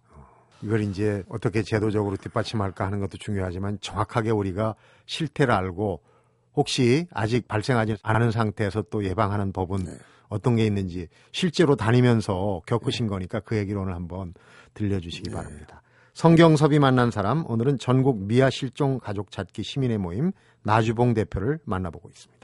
이걸 0.63 0.83
이제 0.83 1.25
어떻게 1.29 1.63
제도적으로 1.63 2.17
뒷받침할까 2.17 2.87
하는 2.87 3.01
것도 3.01 3.17
중요하지만 3.19 3.79
정확하게 3.81 4.31
우리가 4.31 4.77
실태를 5.07 5.53
알고 5.53 6.01
혹시 6.55 7.07
아직 7.11 7.49
발생하지 7.49 7.97
않은 8.03 8.31
상태에서 8.31 8.83
또 8.91 9.05
예방하는 9.05 9.53
법은 9.53 9.85
네. 9.85 9.99
어떤 10.31 10.57
게 10.57 10.65
있는지 10.65 11.09
실제로 11.33 11.77
다니면서 11.77 12.63
겪으신 12.67 13.07
거니까 13.07 13.41
그 13.41 13.59
얘기를 13.59 13.79
오늘 13.79 13.95
한번 13.95 14.33
들려주시기 14.73 15.29
바랍니다. 15.31 15.83
성경섭이 16.15 16.79
만난 16.79 17.11
사람 17.11 17.45
오늘은 17.47 17.79
전국 17.79 18.23
미아 18.25 18.49
실종 18.49 18.99
가족 18.99 19.31
찾기 19.31 19.63
시민의 19.63 19.99
모임 19.99 20.33
나주봉 20.63 21.15
대표를 21.15 21.59
만나보고 21.65 22.09
있습니다. 22.09 22.41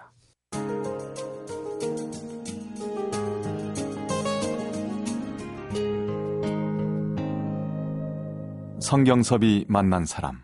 성경섭이 8.80 9.64
만난 9.68 10.04
사람. 10.04 10.42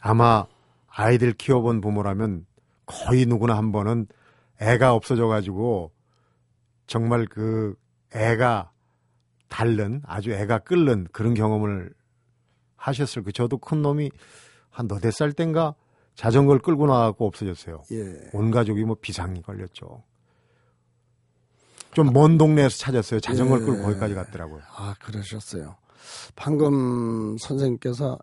아마 0.00 0.46
아이들 0.88 1.32
키워본 1.32 1.80
부모라면 1.80 2.44
거의 2.86 3.24
누구나 3.24 3.56
한 3.56 3.72
번은 3.72 4.06
애가 4.60 4.94
없어져 4.94 5.26
가지고 5.26 5.93
정말 6.86 7.26
그 7.26 7.74
애가 8.14 8.70
닳는 9.48 10.02
아주 10.04 10.32
애가 10.32 10.58
끓는 10.60 11.06
그런 11.12 11.34
경험을 11.34 11.92
하셨을 12.76 13.22
그 13.22 13.32
저도 13.32 13.58
큰 13.58 13.82
놈이 13.82 14.10
한 14.70 14.86
너댓 14.86 15.12
살 15.12 15.32
땐가 15.32 15.74
자전거를 16.14 16.60
끌고 16.60 16.86
나가고 16.86 17.26
없어졌어요. 17.26 17.82
예. 17.92 18.30
온 18.32 18.50
가족이 18.50 18.84
뭐 18.84 18.96
비상이 19.00 19.42
걸렸죠. 19.42 20.02
좀 21.92 22.12
먼 22.12 22.36
동네에서 22.38 22.76
찾았어요. 22.76 23.20
자전거를 23.20 23.62
예. 23.62 23.66
끌고 23.66 23.82
거기까지 23.84 24.14
갔더라고요. 24.14 24.60
아, 24.76 24.94
그러셨어요. 25.00 25.76
방금 26.34 27.36
선생님께서 27.38 28.18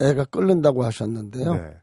애가 0.00 0.26
끓는다고 0.26 0.84
하셨는데요. 0.84 1.54
네. 1.54 1.76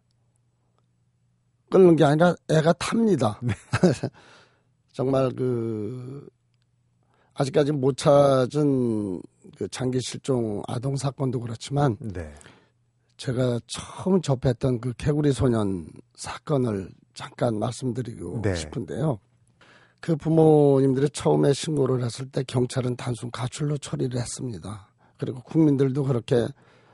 끓는 1.71 1.95
게 1.95 2.03
아니라 2.03 2.35
애가 2.49 2.73
탑니다. 2.73 3.39
네. 3.41 3.53
정말 4.99 5.31
그 5.31 6.27
아직까지 7.33 7.71
못 7.71 7.95
찾은 7.95 9.21
그 9.57 9.69
장기 9.69 10.01
실종 10.01 10.61
아동 10.67 10.97
사건도 10.97 11.39
그렇지만 11.39 11.95
네. 12.01 12.33
제가 13.15 13.61
처음 13.65 14.21
접했던 14.21 14.81
그 14.81 14.91
개구리 14.97 15.31
소년 15.31 15.87
사건을 16.15 16.89
잠깐 17.13 17.57
말씀드리고 17.59 18.41
네. 18.41 18.55
싶은데요. 18.55 19.19
그 20.01 20.17
부모님들이 20.17 21.09
처음에 21.11 21.53
신고를 21.53 22.03
했을 22.03 22.29
때 22.29 22.43
경찰은 22.43 22.97
단순 22.97 23.31
가출로 23.31 23.77
처리를 23.77 24.19
했습니다. 24.19 24.89
그리고 25.17 25.39
국민들도 25.43 26.03
그렇게 26.03 26.45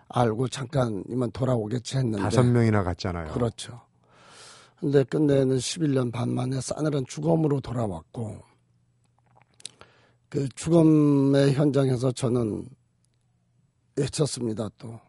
알고 0.10 0.50
잠깐 0.50 1.04
이만 1.10 1.32
돌아오겠지 1.32 1.98
했는데 1.98 2.22
다섯 2.22 2.44
명이나 2.44 2.84
갔잖아요. 2.84 3.32
그렇죠. 3.34 3.82
근데 4.86 5.04
끝내는 5.04 5.58
11년 5.58 6.12
반 6.12 6.32
만에 6.32 6.62
싸늘한 6.62 7.08
죽음으로 7.08 7.60
돌아왔고 7.60 8.40
그 10.30 10.48
죽음의 10.50 11.56
현장에서 11.56 12.12
저는 12.12 12.70
외쳤습니다 13.96 14.70
또 14.78 15.00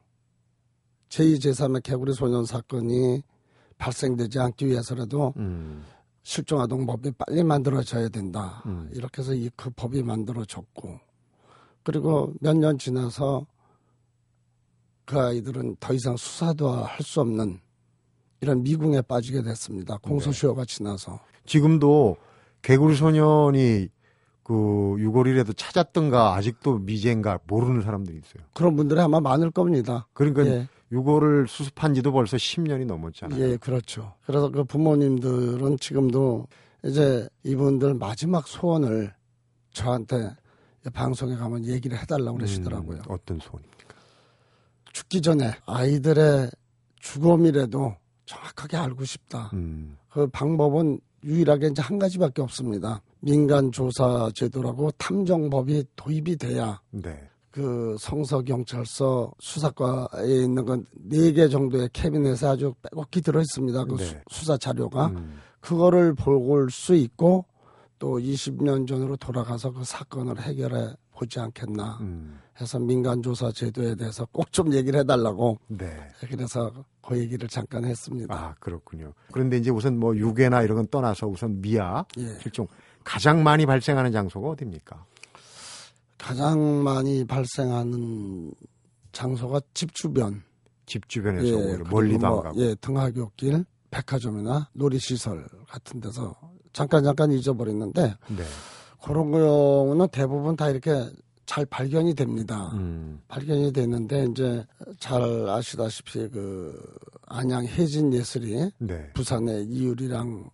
제2, 1.11 1.37
제3의 1.37 1.83
개구리 1.83 2.15
소년 2.15 2.47
사건이 2.47 3.23
발생되지 3.77 4.39
않기 4.39 4.67
위해서라도 4.67 5.35
음. 5.37 5.85
실종아동법이 6.23 7.11
빨리 7.13 7.45
만들어져야 7.45 8.09
된다. 8.09 8.63
음. 8.65 8.89
이렇게 8.95 9.21
해서 9.21 9.35
이 9.35 9.51
그 9.57 9.69
법이 9.77 10.03
만들어졌고 10.03 10.99
그리고 11.83 12.33
몇 12.41 12.57
년 12.57 12.79
지나서 12.79 13.47
그 15.05 15.21
아이들은 15.21 15.77
더 15.81 15.93
이상 15.93 16.17
수사도 16.17 16.71
할 16.71 17.03
수 17.05 17.21
없는 17.21 17.61
이런 18.47 18.63
미궁에 18.63 19.03
빠지게 19.03 19.43
됐습니다. 19.43 19.99
공소시효가 19.99 20.65
지나서. 20.65 21.19
지금도 21.47 22.17
개구리 22.63 22.95
소년이 22.95 23.89
그 24.45 24.95
유골이라도 24.99 25.53
찾았던가 25.55 26.35
아직도 26.35 26.79
미제인가 26.79 27.41
모르는 27.49 27.83
사람들이 27.83 28.19
있어요. 28.19 28.47
그런 28.55 28.77
분들이 28.77 29.01
아마 29.01 29.19
많을 29.19 29.51
겁니다. 29.51 30.07
그러니까 30.13 30.47
예, 30.47 30.69
유골을 30.93 31.49
수습한 31.49 31.95
지도 31.95 32.13
벌써 32.13 32.37
10년이 32.37 32.87
넘었잖아요. 32.87 33.41
예, 33.41 33.57
그렇죠. 33.57 34.15
그래서 34.25 34.49
그 34.49 34.63
부모님들은 34.63 35.79
지금도 35.81 36.47
이제 36.85 37.29
이분들 37.43 37.95
마지막 37.95 38.47
소원을 38.47 39.13
저한테 39.73 40.37
방송에 40.93 41.35
가면 41.35 41.67
얘기를 41.67 41.99
해달라고 41.99 42.37
그러시더라고요. 42.37 42.99
음, 42.99 43.03
어떤 43.09 43.41
소원입니까? 43.41 43.97
죽기 44.93 45.21
전에 45.21 45.51
아이들의 45.67 46.51
죽음이라도 47.01 47.97
정확하게 48.27 48.77
알고 48.77 49.05
싶다. 49.05 49.51
음, 49.55 49.97
그 50.11 50.27
방법은 50.29 51.01
유일하게 51.25 51.69
이제 51.69 51.83
한 51.83 51.99
가지밖에 51.99 52.43
없습니다. 52.43 53.01
민간 53.21 53.73
조사 53.73 54.31
제도라고 54.35 54.91
탐정법이 54.93 55.85
도입이 55.97 56.37
돼야 56.37 56.81
네. 56.91 57.29
그 57.51 57.97
성서 57.99 58.43
경찰서 58.43 59.33
수사과에 59.41 60.29
있는 60.43 60.65
건 60.65 60.85
네 61.09 61.33
개 61.33 61.49
정도의 61.49 61.89
캐비넷에 61.93 62.47
아주 62.47 62.75
빼곡히 62.83 63.23
들어 63.23 63.41
있습니다. 63.41 63.85
그 63.85 63.97
네. 63.97 64.05
수- 64.05 64.17
수사 64.29 64.57
자료가 64.59 65.07
음, 65.07 65.39
그거를 65.61 66.15
볼 66.15 66.69
수 66.71 66.95
있고 66.95 67.47
또 67.99 68.19
20년 68.19 68.87
전으로 68.87 69.17
돌아가서 69.17 69.73
그 69.73 69.83
사건을 69.85 70.43
해결해 70.43 70.95
보지 71.17 71.41
않겠나 71.41 71.99
음, 72.03 72.41
해서 72.61 72.79
민간 72.79 73.23
조사 73.23 73.51
제도에 73.51 73.95
대해서 73.95 74.27
꼭 74.33 74.47
좀 74.53 74.73
얘기를 74.73 75.01
해달라고 75.01 75.59
네. 75.69 75.95
그래서 76.21 76.73
그 77.07 77.19
얘기를 77.19 77.49
잠깐 77.49 77.85
했습니다. 77.85 78.35
아, 78.35 78.55
그렇군요. 78.61 79.13
그런데 79.33 79.57
이제 79.59 79.71
우선 79.71 79.99
뭐 79.99 80.17
유괴나 80.17 80.63
이런 80.63 80.77
건 80.77 80.87
떠나서 80.89 81.27
우선 81.27 81.61
미아 81.61 82.05
예. 82.19 82.39
실종 82.41 82.67
가장 83.05 83.43
많이 83.43 83.67
발생하는 83.67 84.13
장소가 84.13 84.49
어디입니까? 84.51 85.05
가장 86.19 86.83
많이 86.83 87.25
발생하는 87.25 88.53
장소가 89.13 89.61
집 89.75 89.95
주변, 89.95 90.43
집 90.87 91.09
주변에서 91.09 91.47
예, 91.47 91.77
멀리도 91.91 92.27
뭐, 92.27 92.39
안 92.39 92.43
가고. 92.45 92.61
예, 92.61 92.75
등하굣길, 92.77 93.65
백화점이나 93.91 94.69
놀이시설 94.73 95.47
같은 95.69 96.01
데서 96.01 96.35
잠깐 96.73 97.05
잠깐 97.05 97.31
잊어버렸는데 97.33 98.03
네. 98.29 98.45
그런 99.07 99.31
경우는 99.31 100.09
대부분 100.09 100.57
다 100.57 100.69
이렇게 100.69 101.09
잘 101.47 101.65
발견이 101.65 102.15
됩니다. 102.15 102.73
음, 102.75 103.21
발견이 103.29 103.73
되는데 103.73 104.27
이제 104.29 104.67
잘 104.99 105.23
아시다시피 105.49 106.29
그 106.29 106.77
안양 107.27 107.67
혜진 107.67 108.13
예슬이 108.13 108.69
네. 108.79 109.11
부산의 109.15 109.67
이율이랑 109.67 110.51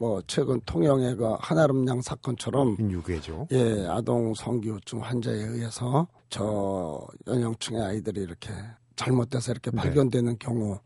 뭐 0.00 0.20
최근 0.26 0.60
통영의 0.66 1.16
그 1.16 1.36
한아름양 1.38 2.02
사건처럼 2.02 2.76
유괴죠. 2.80 3.46
예 3.52 3.86
아동 3.86 4.34
성기후증 4.34 5.00
환자에 5.00 5.36
의해서 5.36 6.08
저 6.30 7.06
연령층의 7.28 7.80
아이들이 7.80 8.22
이렇게 8.22 8.50
잘못돼서 8.96 9.52
이렇게 9.52 9.70
네. 9.70 9.76
발견되는 9.76 10.38
경우 10.40 10.80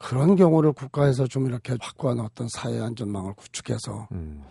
그런 0.00 0.34
경우를 0.34 0.72
국가에서 0.72 1.28
좀 1.28 1.46
이렇게 1.46 1.76
확고한 1.80 2.18
어떤 2.18 2.48
사회 2.48 2.80
안전망을 2.80 3.34
구축해서 3.34 4.08
음. 4.12 4.42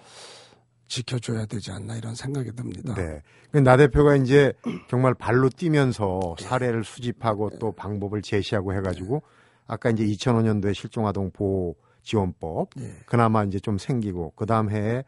지켜줘야 0.88 1.46
되지 1.46 1.72
않나 1.72 1.96
이런 1.96 2.16
생각이 2.16 2.52
듭니다. 2.52 2.94
네. 2.94 3.22
그나 3.52 3.78
대표가 3.78 4.16
이제 4.16 4.54
정말 4.90 5.14
발로 5.14 5.50
뛰면서 5.50 6.36
사례를 6.40 6.84
수집하고 6.84 7.52
또 7.60 7.72
방법을 7.72 8.22
제시하고 8.22 8.74
해가지고 8.74 9.22
아까 9.68 9.90
이제 9.90 10.06
2005년도에 10.06 10.74
실종아동 10.74 11.32
보호 11.32 11.76
지원법 12.04 12.70
예. 12.80 12.96
그나마 13.06 13.44
이제 13.44 13.60
좀 13.60 13.78
생기고 13.78 14.34
그 14.36 14.46
다음 14.46 14.70
해에 14.70 15.04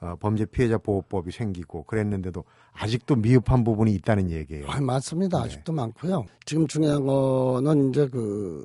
어, 0.00 0.14
범죄 0.20 0.44
피해자 0.44 0.78
보호법이 0.78 1.32
생기고 1.32 1.82
그랬는데도 1.84 2.44
아직도 2.72 3.16
미흡한 3.16 3.64
부분이 3.64 3.92
있다는 3.94 4.30
얘기예요. 4.30 4.66
아, 4.68 4.80
많습니다. 4.80 5.38
네. 5.38 5.44
아직도 5.46 5.72
많고요. 5.72 6.24
지금 6.44 6.68
중요한 6.68 7.04
거는 7.04 7.90
이제 7.90 8.06
그 8.06 8.64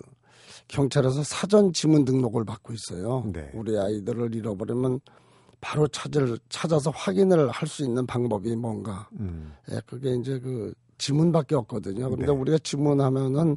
경찰에서 0.67 1.23
사전 1.23 1.73
지문 1.73 2.05
등록을 2.05 2.45
받고 2.45 2.73
있어요. 2.73 3.23
네. 3.33 3.49
우리 3.55 3.77
아이들을 3.77 4.35
잃어버리면 4.35 4.99
바로 5.63 5.87
찾을 5.87 6.37
찾아서 6.49 6.89
확인을 6.91 7.49
할 7.49 7.67
수 7.67 7.83
있는 7.85 8.05
방법이 8.05 8.53
뭔가 8.55 9.07
음. 9.19 9.53
예, 9.71 9.79
그게 9.85 10.13
이제 10.15 10.37
그 10.39 10.73
지문밖에 10.97 11.55
없거든요. 11.55 12.09
그런데 12.09 12.25
네. 12.25 12.31
우리가 12.31 12.57
지문하면은 12.59 13.55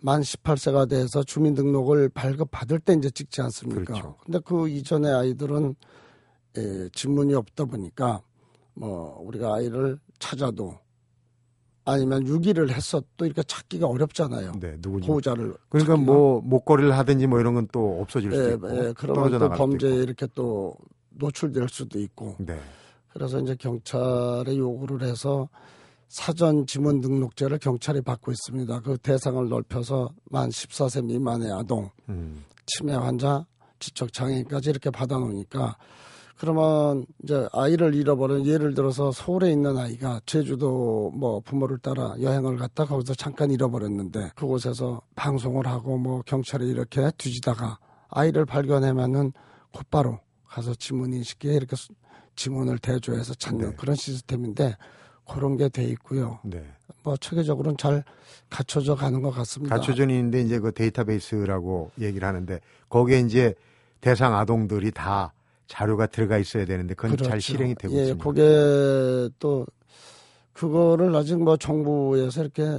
만 0.00 0.22
18세가 0.22 0.88
돼서 0.88 1.22
주민등록을 1.22 2.08
발급받을 2.08 2.80
때 2.80 2.94
이제 2.94 3.10
찍지 3.10 3.42
않습니까? 3.42 3.84
그렇죠. 3.84 4.16
근데 4.24 4.38
그 4.44 4.68
이전의 4.68 5.12
아이들은 5.12 5.74
예, 6.56 6.88
지문이 6.94 7.34
없다 7.34 7.66
보니까 7.66 8.22
뭐 8.74 9.20
우리가 9.24 9.54
아이를 9.54 9.98
찾아도 10.18 10.78
아니면 11.84 12.26
유기를 12.26 12.70
했어도 12.74 13.24
이렇게 13.26 13.42
찾기가 13.42 13.86
어렵잖아요. 13.86 14.52
네, 14.60 14.76
누구지? 14.80 15.06
보호자를 15.06 15.54
그러니까 15.68 15.94
찾기가. 15.94 16.12
뭐 16.12 16.40
목걸이를 16.42 16.96
하든지 16.96 17.26
뭐 17.26 17.38
이런 17.40 17.54
건 17.54 17.68
또 17.70 18.00
없어질 18.00 18.32
수도 18.32 18.50
예, 18.50 18.54
있고 18.54 18.68
예, 18.88 18.92
그러면 18.96 19.30
또 19.38 19.38
수도 19.38 19.48
범죄에. 19.50 19.94
이렇게 19.96 20.26
또 20.34 20.74
노출될 21.18 21.68
수도 21.68 21.98
있고 22.00 22.36
네. 22.38 22.58
그래서 23.12 23.40
이제 23.40 23.54
경찰에 23.56 24.56
요구를 24.56 25.02
해서 25.02 25.48
사전 26.08 26.66
지문 26.66 27.00
등록제를 27.00 27.58
경찰이 27.58 28.00
받고 28.00 28.30
있습니다. 28.32 28.80
그 28.80 28.96
대상을 28.98 29.48
넓혀서 29.48 30.10
만 30.30 30.48
14세 30.48 31.04
미만의 31.04 31.52
아동, 31.52 31.90
음. 32.08 32.44
치매 32.66 32.94
환자, 32.94 33.44
지적 33.78 34.12
장애인까지 34.12 34.70
이렇게 34.70 34.90
받아놓으니까 34.90 35.76
그러면 36.38 37.04
이제 37.24 37.48
아이를 37.52 37.94
잃어버린 37.94 38.46
예를 38.46 38.74
들어서 38.74 39.10
서울에 39.10 39.50
있는 39.50 39.76
아이가 39.76 40.20
제주도 40.24 41.10
뭐 41.10 41.40
부모를 41.40 41.78
따라 41.78 42.14
여행을 42.20 42.56
갔다 42.56 42.84
거기서 42.84 43.14
잠깐 43.14 43.50
잃어버렸는데 43.50 44.32
그곳에서 44.36 45.02
방송을 45.16 45.66
하고 45.66 45.98
뭐 45.98 46.22
경찰이 46.24 46.68
이렇게 46.68 47.10
뒤지다가 47.18 47.78
아이를 48.08 48.46
발견하면은 48.46 49.32
곧바로 49.72 50.20
가서 50.48 50.74
지문 50.74 51.12
인식기에 51.12 51.54
이렇게 51.54 51.76
수- 51.76 51.92
지문을 52.36 52.78
대조해서 52.78 53.34
찾는 53.34 53.70
네. 53.70 53.76
그런 53.76 53.96
시스템인데 53.96 54.76
그런 55.30 55.56
게 55.56 55.68
돼 55.68 55.84
있고요. 55.84 56.38
네. 56.42 56.64
뭐 57.02 57.16
체계적으로는 57.16 57.76
잘 57.76 58.02
갖춰져 58.48 58.94
가는 58.94 59.20
것 59.20 59.30
같습니다. 59.30 59.76
갖춰져 59.76 60.02
있는데 60.04 60.40
이제 60.40 60.58
그 60.58 60.72
데이터베이스라고 60.72 61.90
얘기를 62.00 62.26
하는데 62.26 62.60
거기에 62.88 63.20
이제 63.20 63.54
대상 64.00 64.34
아동들이 64.36 64.90
다 64.90 65.32
자료가 65.66 66.06
들어가 66.06 66.38
있어야 66.38 66.64
되는데 66.64 66.94
그건 66.94 67.16
잘 67.18 67.26
그렇죠. 67.28 67.40
실행이 67.40 67.74
되고 67.74 67.94
예, 67.94 68.02
있습니다. 68.02 68.24
그게 68.24 69.28
또 69.38 69.66
그거를 70.54 71.14
아직 71.14 71.36
뭐 71.42 71.56
정부에서 71.56 72.40
이렇게 72.42 72.78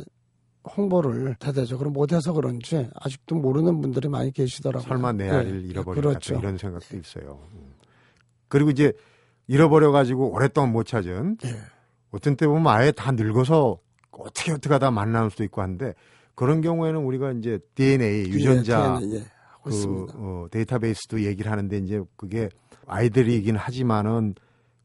홍보를 0.75 1.35
대대적으로 1.39 1.89
못해서 1.89 2.33
그런지 2.33 2.89
아직도 2.95 3.35
모르는 3.35 3.81
분들이 3.81 4.07
많이 4.07 4.31
계시더라고요. 4.31 4.87
설마 4.87 5.13
내 5.13 5.27
예, 5.27 5.31
아이를 5.31 5.65
잃어버릴까 5.65 6.09
그렇죠. 6.09 6.33
또 6.33 6.39
이런 6.39 6.57
생각도 6.57 6.97
있어요. 6.97 7.39
음. 7.53 7.73
그리고 8.47 8.69
이제 8.69 8.93
잃어버려 9.47 9.91
가지고 9.91 10.31
오랫동안 10.31 10.71
못 10.71 10.85
찾은 10.85 11.37
예. 11.45 11.55
어떤 12.11 12.35
때 12.35 12.47
보면 12.47 12.67
아예 12.67 12.91
다 12.91 13.11
늙어서 13.11 13.79
어떻게 14.11 14.51
어떻게 14.51 14.73
하다 14.73 14.91
만날 14.91 15.29
수도 15.29 15.43
있고 15.43 15.61
한데 15.61 15.93
그런 16.35 16.61
경우에는 16.61 16.99
우리가 17.01 17.31
이제 17.33 17.59
DNA 17.75 18.29
유전자 18.29 18.99
예, 19.01 19.17
예, 19.17 19.25
그 19.63 19.69
있습니다. 19.69 20.13
어, 20.15 20.47
데이터베이스도 20.51 21.23
얘기를 21.23 21.51
하는데 21.51 21.77
이제 21.77 22.01
그게 22.15 22.49
아이들이긴 22.87 23.55
하지만은 23.55 24.35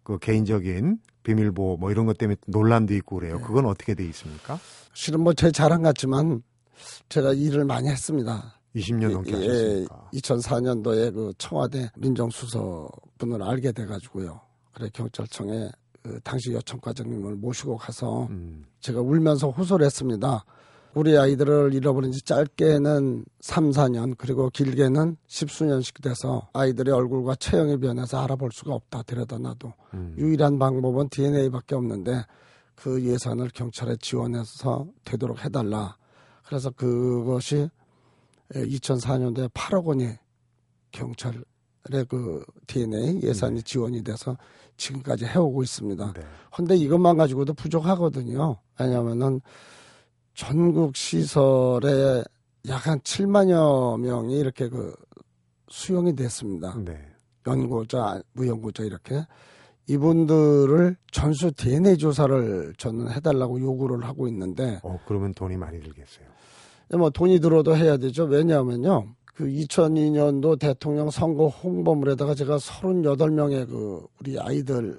그 0.03 0.19
개인적인 0.19 0.99
비밀보호 1.23 1.79
뭐 1.79 1.91
이런 1.91 2.07
것 2.07 2.19
때문에 2.19 2.37
논란도 2.47 2.95
있고 2.95 3.17
그래요. 3.17 3.38
네. 3.38 3.43
그건 3.43 3.67
어떻게 3.67 3.95
돼 3.95 4.05
있습니까? 4.05 4.59
실은 4.95 5.21
뭐 5.21 5.33
제 5.35 5.51
자랑 5.51 5.83
같지만 5.83 6.43
제가 7.09 7.33
일을 7.33 7.65
많이 7.65 7.89
했습니다. 7.89 8.61
20년 8.75 9.13
넘게 9.13 9.33
예, 9.33 9.37
하셨으니까. 9.37 10.09
2004년도에 10.15 11.15
그 11.15 11.33
청와대 11.39 11.91
민정수석분을 11.97 13.43
알게 13.43 13.73
돼가지고요. 13.73 14.41
그래 14.73 14.89
경찰청에 14.93 15.71
그 16.03 16.21
당시 16.23 16.53
여청과장님을 16.53 17.37
모시고 17.37 17.77
가서 17.77 18.27
음, 18.31 18.64
제가 18.81 19.01
울면서 19.01 19.51
호소를 19.51 19.87
했습니다. 19.87 20.45
우리 20.95 21.16
아이들을 21.16 21.75
잃어버린 21.75 22.12
지 22.12 22.23
짧게는 22.23 23.25
3, 23.40 23.71
4년 23.71 24.14
그리고 24.16 24.49
길게는 24.51 25.16
십수년씩 25.27 26.03
돼서 26.03 26.49
아이들의 26.53 26.95
얼굴과 26.95 27.37
체형이 27.37 27.79
변해서 27.79 28.23
알아볼 28.23 28.51
수가 28.53 28.75
없다 28.75 29.03
들여다놔도 29.03 29.73
음. 29.95 30.14
유일한 30.18 30.59
방법은 30.59 31.09
DNA밖에 31.09 31.75
없는데 31.75 32.25
그 32.75 33.03
예산을 33.03 33.51
경찰에 33.51 33.97
지원해서 34.01 34.87
되도록 35.05 35.45
해달라. 35.45 35.97
그래서 36.45 36.71
그것이 36.71 37.69
2004년도에 38.53 39.51
8억 39.53 39.85
원이 39.85 40.09
경찰의 40.93 41.43
그 42.09 42.45
DNA 42.67 43.23
예산이 43.23 43.63
지원이 43.63 44.05
돼서 44.05 44.37
지금까지 44.77 45.25
해오고 45.27 45.63
있습니다. 45.63 46.13
네. 46.13 46.21
근데 46.55 46.77
이것만 46.77 47.17
가지고도 47.17 47.55
부족하거든요. 47.55 48.57
왜냐면은 48.79 49.41
전국 50.35 50.97
시설에 50.97 52.23
약 52.69 52.87
한 52.87 52.99
7만여 53.01 54.01
명이 54.01 54.39
이렇게 54.39 54.69
그 54.69 54.95
수용이 55.69 56.15
됐습니다. 56.17 56.75
네. 56.79 56.99
연고자, 57.47 58.23
무연고자 58.33 58.85
이렇게 58.85 59.27
이분들을 59.87 60.97
전수 61.11 61.53
DNA 61.53 61.97
조사를 61.99 62.75
저는 62.79 63.11
해달라고 63.11 63.61
요구를 63.61 64.05
하고 64.05 64.29
있는데 64.29 64.81
어 64.83 64.99
그러면 65.07 65.35
돈이 65.35 65.57
많이 65.57 65.81
들겠어요. 65.81 66.27
뭐 66.99 67.11
돈이 67.11 67.40
들어도 67.40 67.77
해야 67.77 67.97
되죠. 67.97 68.25
왜냐하면요. 68.25 69.14
그 69.35 69.44
2002년도 69.47 70.59
대통령 70.61 71.11
선거 71.11 71.49
홍보물에다가 71.49 72.35
제가 72.35 72.57
38명의 72.59 73.68
그 73.68 74.07
우리 74.20 74.38
아이들 74.38 74.99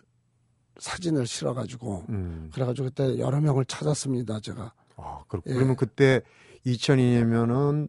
사진을 0.78 1.26
실어가지고 1.26 2.04
음. 2.10 2.50
그래가지고 2.54 2.90
그때 2.90 3.18
여러 3.18 3.40
명을 3.40 3.64
찾았습니다. 3.66 4.42
제가. 4.42 4.74
아, 4.98 5.24
그렇, 5.30 5.42
예. 5.48 5.54
그러면 5.54 5.76
그때 5.78 6.22
2002년이면은 6.66 7.88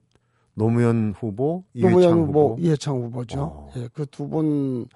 노무현 0.54 1.14
후보, 1.18 1.64
이회창 1.74 1.90
노무현 1.92 2.18
후보, 2.18 2.50
후보, 2.52 2.56
이해창 2.60 2.96
후보죠. 2.96 3.40
어. 3.42 3.72
예, 3.76 3.88
그 3.92 4.06
두 4.06 4.28
분 4.28 4.86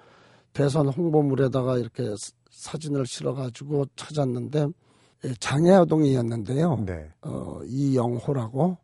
대선 0.53 0.87
홍보물에다가 0.89 1.77
이렇게 1.77 2.03
사- 2.17 2.31
사진을 2.51 3.05
실어가지고 3.05 3.85
찾았는데 3.95 4.67
예, 5.25 5.33
장애 5.39 5.71
아동이었는데요. 5.71 6.83
네. 6.85 7.09
어, 7.21 7.59
이영호라고 7.65 8.77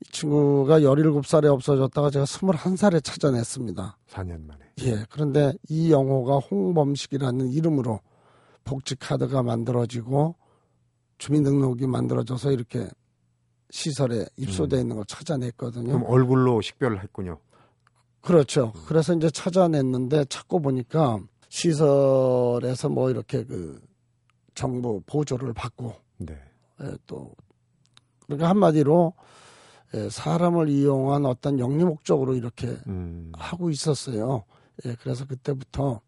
이 0.00 0.04
친구가 0.12 0.80
17살에 0.80 1.46
없어졌다가 1.52 2.10
제가 2.10 2.24
21살에 2.24 3.02
찾아냈습니다. 3.02 3.96
4년 4.10 4.46
만에. 4.46 4.60
예. 4.82 5.04
그런데 5.10 5.52
이영호가 5.68 6.38
홍범식이라는 6.38 7.48
이름으로 7.48 8.00
복지카드가 8.64 9.42
만들어지고 9.42 10.36
주민등록이 11.16 11.86
만들어져서 11.86 12.52
이렇게 12.52 12.86
시설에 13.70 14.24
입소되어 14.36 14.80
있는 14.80 14.96
걸 14.96 15.04
찾아냈거든요. 15.06 15.94
음. 15.94 16.00
그럼 16.00 16.04
얼굴로 16.06 16.60
식별을 16.60 17.02
했군요. 17.02 17.38
그렇죠. 18.28 18.74
그래서 18.86 19.14
이제 19.14 19.30
찾아냈는데 19.30 20.26
찾고 20.26 20.60
보니까 20.60 21.18
시설에서 21.48 22.90
뭐 22.90 23.08
이렇게 23.08 23.42
그 23.42 23.80
정부 24.54 25.00
보조를 25.06 25.54
받고 25.54 25.94
네. 26.18 26.38
예, 26.82 26.92
또 27.06 27.34
그러니까 28.26 28.50
한마디로 28.50 29.14
예, 29.94 30.10
사람을 30.10 30.68
이용한 30.68 31.24
어떤 31.24 31.58
영리 31.58 31.84
목적으로 31.84 32.34
이렇게 32.34 32.76
음. 32.86 33.32
하고 33.34 33.70
있었어요. 33.70 34.44
예, 34.84 34.94
그래서 35.00 35.26
그때부터 35.26 36.02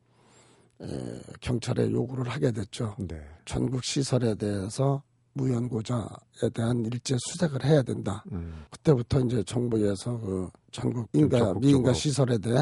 예, 0.83 1.23
경찰에 1.41 1.91
요구를 1.91 2.29
하게 2.29 2.53
됐죠. 2.53 2.97
네. 2.99 3.19
전국 3.47 3.83
시설에 3.83 4.35
대해서 4.35 5.03
무연고자에 5.33 6.51
대한 6.53 6.85
일제 6.85 7.17
수색을 7.19 7.65
해야 7.65 7.81
된다. 7.81 8.23
음. 8.31 8.67
그때부터 8.71 9.21
이제 9.21 9.43
정부에서 9.43 10.19
그 10.19 10.51
전국 10.71 11.09
인가 11.13 11.39
적극적으로. 11.39 11.61
미인가 11.61 11.93
시설에 11.93 12.39
대해 12.39 12.59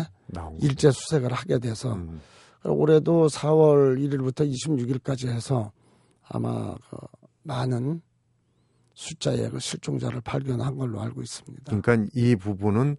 일제 0.61 0.91
수색을 0.91 1.33
하게 1.33 1.59
돼서 1.59 1.95
음. 1.95 2.21
올해도 2.65 3.29
4월 3.29 3.99
1일부터 3.99 4.51
26일까지 4.51 5.29
해서 5.29 5.73
아마 6.29 6.75
그 6.91 6.97
많은 7.43 8.01
숫자의 8.95 9.51
그 9.51 9.59
실종자를 9.61 10.21
발견한 10.23 10.77
걸로 10.77 11.01
알고 11.01 11.23
있습니다. 11.23 11.81
그러니까 11.81 12.11
이 12.15 12.35
부분은 12.37 12.97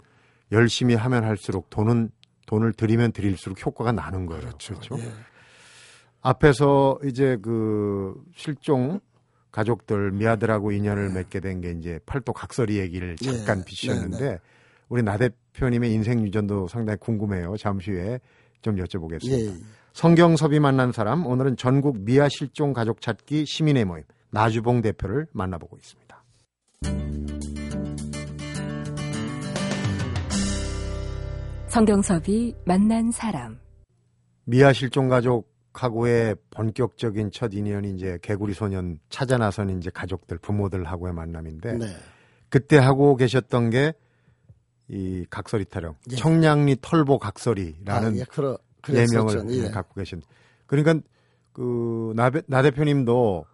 열심히 0.51 0.95
하면 0.95 1.23
할수록 1.23 1.69
돈은 1.69 2.09
돈을 2.47 2.73
들이면 2.73 3.11
들일수록 3.11 3.63
효과가 3.63 3.91
나는 3.91 4.25
거예요. 4.25 4.41
그렇죠. 4.41 4.73
그렇죠? 4.75 4.97
예. 4.99 5.11
앞에서 6.21 6.99
이제 7.05 7.37
그 7.41 8.15
실종 8.35 8.99
가족들 9.51 10.11
미아들하고 10.11 10.71
인연을 10.71 11.09
맺게 11.11 11.39
된 11.39 11.61
게 11.61 11.71
이제 11.71 11.99
팔도 12.05 12.33
각설이 12.33 12.77
얘기를 12.79 13.15
예. 13.23 13.31
잠깐 13.31 13.63
비추셨는데 13.63 14.29
네, 14.31 14.39
우리 14.89 15.03
나 15.03 15.17
대표님의 15.17 15.93
인생 15.93 16.21
유전도 16.25 16.67
상당히 16.67 16.97
궁금해요. 16.97 17.55
잠시 17.57 17.91
후에 17.91 18.19
좀 18.61 18.75
여쭤보겠습니다. 18.75 19.31
예. 19.31 19.53
성경섭이 19.93 20.59
만난 20.59 20.91
사람 20.91 21.25
오늘은 21.25 21.55
전국 21.57 21.99
미아 22.01 22.27
실종 22.29 22.73
가족 22.73 22.99
찾기 22.99 23.45
시민의 23.45 23.85
모임 23.85 24.03
나주봉 24.31 24.81
대표를 24.81 25.27
만나보고 25.31 25.77
있습니다. 25.77 26.09
성경섭이 31.67 32.55
만난 32.65 33.11
사람. 33.11 33.59
미아 34.45 34.73
실종 34.73 35.07
가족하고의 35.07 36.35
본격적인 36.49 37.29
첫 37.31 37.53
인연이 37.53 37.93
이제 37.93 38.17
개구리 38.23 38.55
소년 38.55 38.97
찾아 39.09 39.37
나선 39.37 39.69
이제 39.77 39.91
가족들 39.91 40.39
부모들하고의 40.39 41.13
만남인데 41.13 41.73
네. 41.73 41.85
그때 42.49 42.77
하고 42.77 43.15
계셨던 43.15 43.69
게 43.69 43.93
이 44.89 45.25
각설이 45.29 45.65
타령 45.65 45.95
예. 46.11 46.15
청량리 46.15 46.77
털보 46.81 47.19
각설이라는 47.19 48.13
아, 48.13 48.15
예, 48.15 48.23
그러, 48.23 48.57
예명을 48.89 49.43
그랬었죠. 49.43 49.53
예. 49.65 49.69
갖고 49.69 49.95
계신. 49.95 50.21
그러니까 50.65 50.99
그나 51.53 52.31
나 52.47 52.61
대표님도 52.61 53.45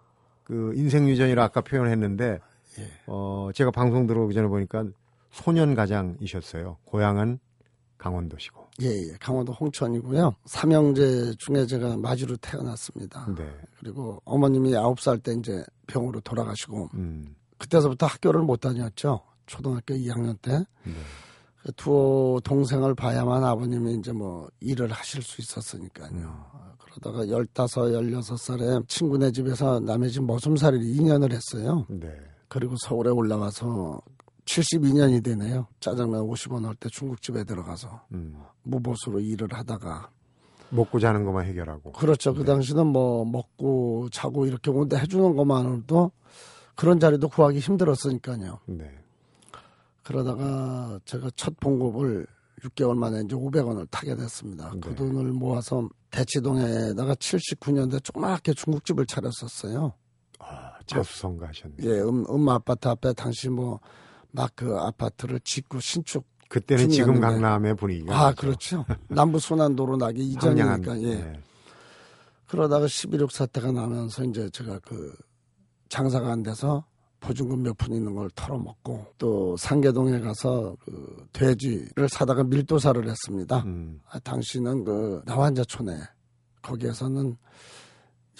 그 0.43 0.74
인생 0.76 1.10
유전이라 1.10 1.43
아까 1.43 1.62
표현했는데 1.62 2.39
예. 2.80 2.91
어 3.08 3.50
제가 3.54 3.71
방송 3.71 4.08
들어오기 4.08 4.34
전에 4.34 4.48
보니까 4.48 4.86
소년 5.32 5.76
가장이셨어요. 5.76 6.78
고향은 6.86 7.39
강원도시고. 7.98 8.65
예, 8.82 8.88
예. 8.88 9.17
강원도 9.19 9.52
홍천이고요. 9.54 10.36
삼형제 10.45 11.34
중에 11.38 11.65
제가 11.65 11.98
마주로 11.98 12.36
태어났습니다. 12.38 13.34
네. 13.38 13.50
그리고 13.80 14.21
어머님이 14.26 14.76
아홉 14.76 15.00
살 15.00 15.17
때 15.19 15.34
이제 15.34 15.63
병으로 15.88 16.19
돌아가시고 16.21 16.89
음. 16.93 17.36
그때서부터 17.58 18.06
학교를 18.06 18.41
못 18.41 18.58
다녔죠. 18.62 19.21
초등학교 19.46 19.94
2학년 19.94 20.36
때. 20.42 20.52
네. 20.84 20.94
그두 21.64 22.40
동생을 22.44 22.94
봐야만 22.94 23.44
아버님이 23.44 23.96
이제 23.96 24.12
뭐 24.12 24.48
일을 24.60 24.92
하실 24.92 25.24
수 25.24 25.42
있었으니까요. 25.42 26.46
그러다가 26.80 27.28
열다섯, 27.28 27.92
열여섯 27.92 28.38
살에 28.38 28.80
친구네 28.88 29.32
집에서 29.32 29.80
남의 29.80 30.12
집 30.12 30.24
머슴살이를 30.26 30.86
2년을 30.86 31.32
했어요. 31.34 31.86
네. 31.90 32.14
그리고 32.48 32.76
서울에 32.78 33.10
올라가서 33.10 34.00
72년이 34.46 35.24
되네요. 35.24 35.66
짜장면 35.80 36.22
50원 36.28 36.66
할 36.66 36.76
때 36.76 36.88
중국집에 36.90 37.44
들어가서 37.44 38.02
음. 38.12 38.38
무보수로 38.64 39.20
일을 39.20 39.48
하다가 39.52 40.10
먹고 40.70 41.00
자는 41.00 41.26
것만 41.26 41.46
해결하고. 41.48 41.94
그렇죠. 41.94 42.34
그 42.36 42.44
당시는 42.44 42.86
뭐 42.86 43.26
먹고 43.26 44.10
자고 44.12 44.46
이렇게 44.46 44.70
온데 44.70 44.98
해주는 44.98 45.36
것만으로도 45.36 46.12
그런 46.76 47.00
자리도 47.00 47.30
구하기 47.30 47.60
힘들었으니까요. 47.60 48.60
네. 48.68 48.92
그러다가 50.06 51.00
제가 51.04 51.30
첫 51.36 51.60
봉급을 51.60 52.26
6개월 52.62 52.96
만에 52.96 53.22
이제 53.26 53.36
500원을 53.36 53.86
타게 53.91 54.15
됐습니다. 54.15 54.72
그 54.82 54.89
네. 54.89 54.96
돈을 54.96 55.34
모아서 55.34 55.89
대치동에다가 56.12 57.15
79년대 57.15 58.02
조그맣게 58.04 58.54
중국집을 58.54 59.06
차렸었어요. 59.06 59.94
아, 60.39 60.72
자수성가 60.86 61.48
하셨네. 61.50 61.76
예, 61.82 62.00
음, 62.00 62.24
음 62.30 62.48
아파트 62.50 62.88
앞에 62.88 63.12
당시 63.13 63.50
뭐 63.50 63.82
막 64.36 64.52
그 64.56 64.78
아파트를 64.78 65.39
짓고 65.39 65.80
신축. 65.80 66.26
그때는 66.50 66.89
지금. 66.89 67.20
강남의 67.20 67.76
분위기가 67.76 68.28
아, 68.28 68.34
그렇죠. 68.34 68.86
남부 69.08 69.39
순환도로 69.39 69.98
나기 69.98 70.22
이전이니까 70.30 71.02
예. 71.02 71.15
네. 71.15 71.39
그러다가 72.48 72.86
11.6 72.86 73.32
사태가 73.32 73.72
나면서 73.72 74.24
이제 74.26 74.50
제가 74.52 74.80
그 74.80 75.15
장사가 75.89 76.32
안 76.32 76.44
돼서 76.44 76.86
보증금 77.26 77.64
몇 77.64 77.76
푼 77.78 77.94
있는 77.96 78.14
걸 78.14 78.30
털어먹고 78.36 79.06
또 79.18 79.58
상계동에 79.58 80.20
가서 80.20 80.76
그 80.86 81.26
돼지를 81.34 82.08
사다가 82.08 82.44
밀도사를 82.44 83.08
했습니다. 83.10 83.64
음. 83.66 84.00
아, 84.10 84.20
당시는 84.20 84.84
그 84.84 85.22
나환자촌에 85.26 85.98
거기에서는 86.62 87.36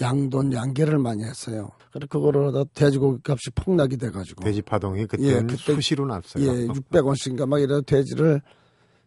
양돈 0.02 0.54
양계를 0.54 1.00
많이 1.00 1.24
했어요. 1.24 1.70
그래 1.92 2.06
그거를 2.10 2.48
하다 2.48 2.66
돼지고기 2.74 3.22
값이 3.26 3.50
폭락이 3.56 3.98
돼가지고 3.98 4.44
돼지 4.44 4.62
파동이 4.62 5.06
그때는 5.08 5.32
예, 5.32 5.42
그때- 5.56 5.74
수시로 5.74 6.06
났어요. 6.06 6.44
예 6.44 6.68
600원씩인가 6.68 7.48
막 7.48 7.60
이래 7.60 7.82
돼지를 7.82 8.42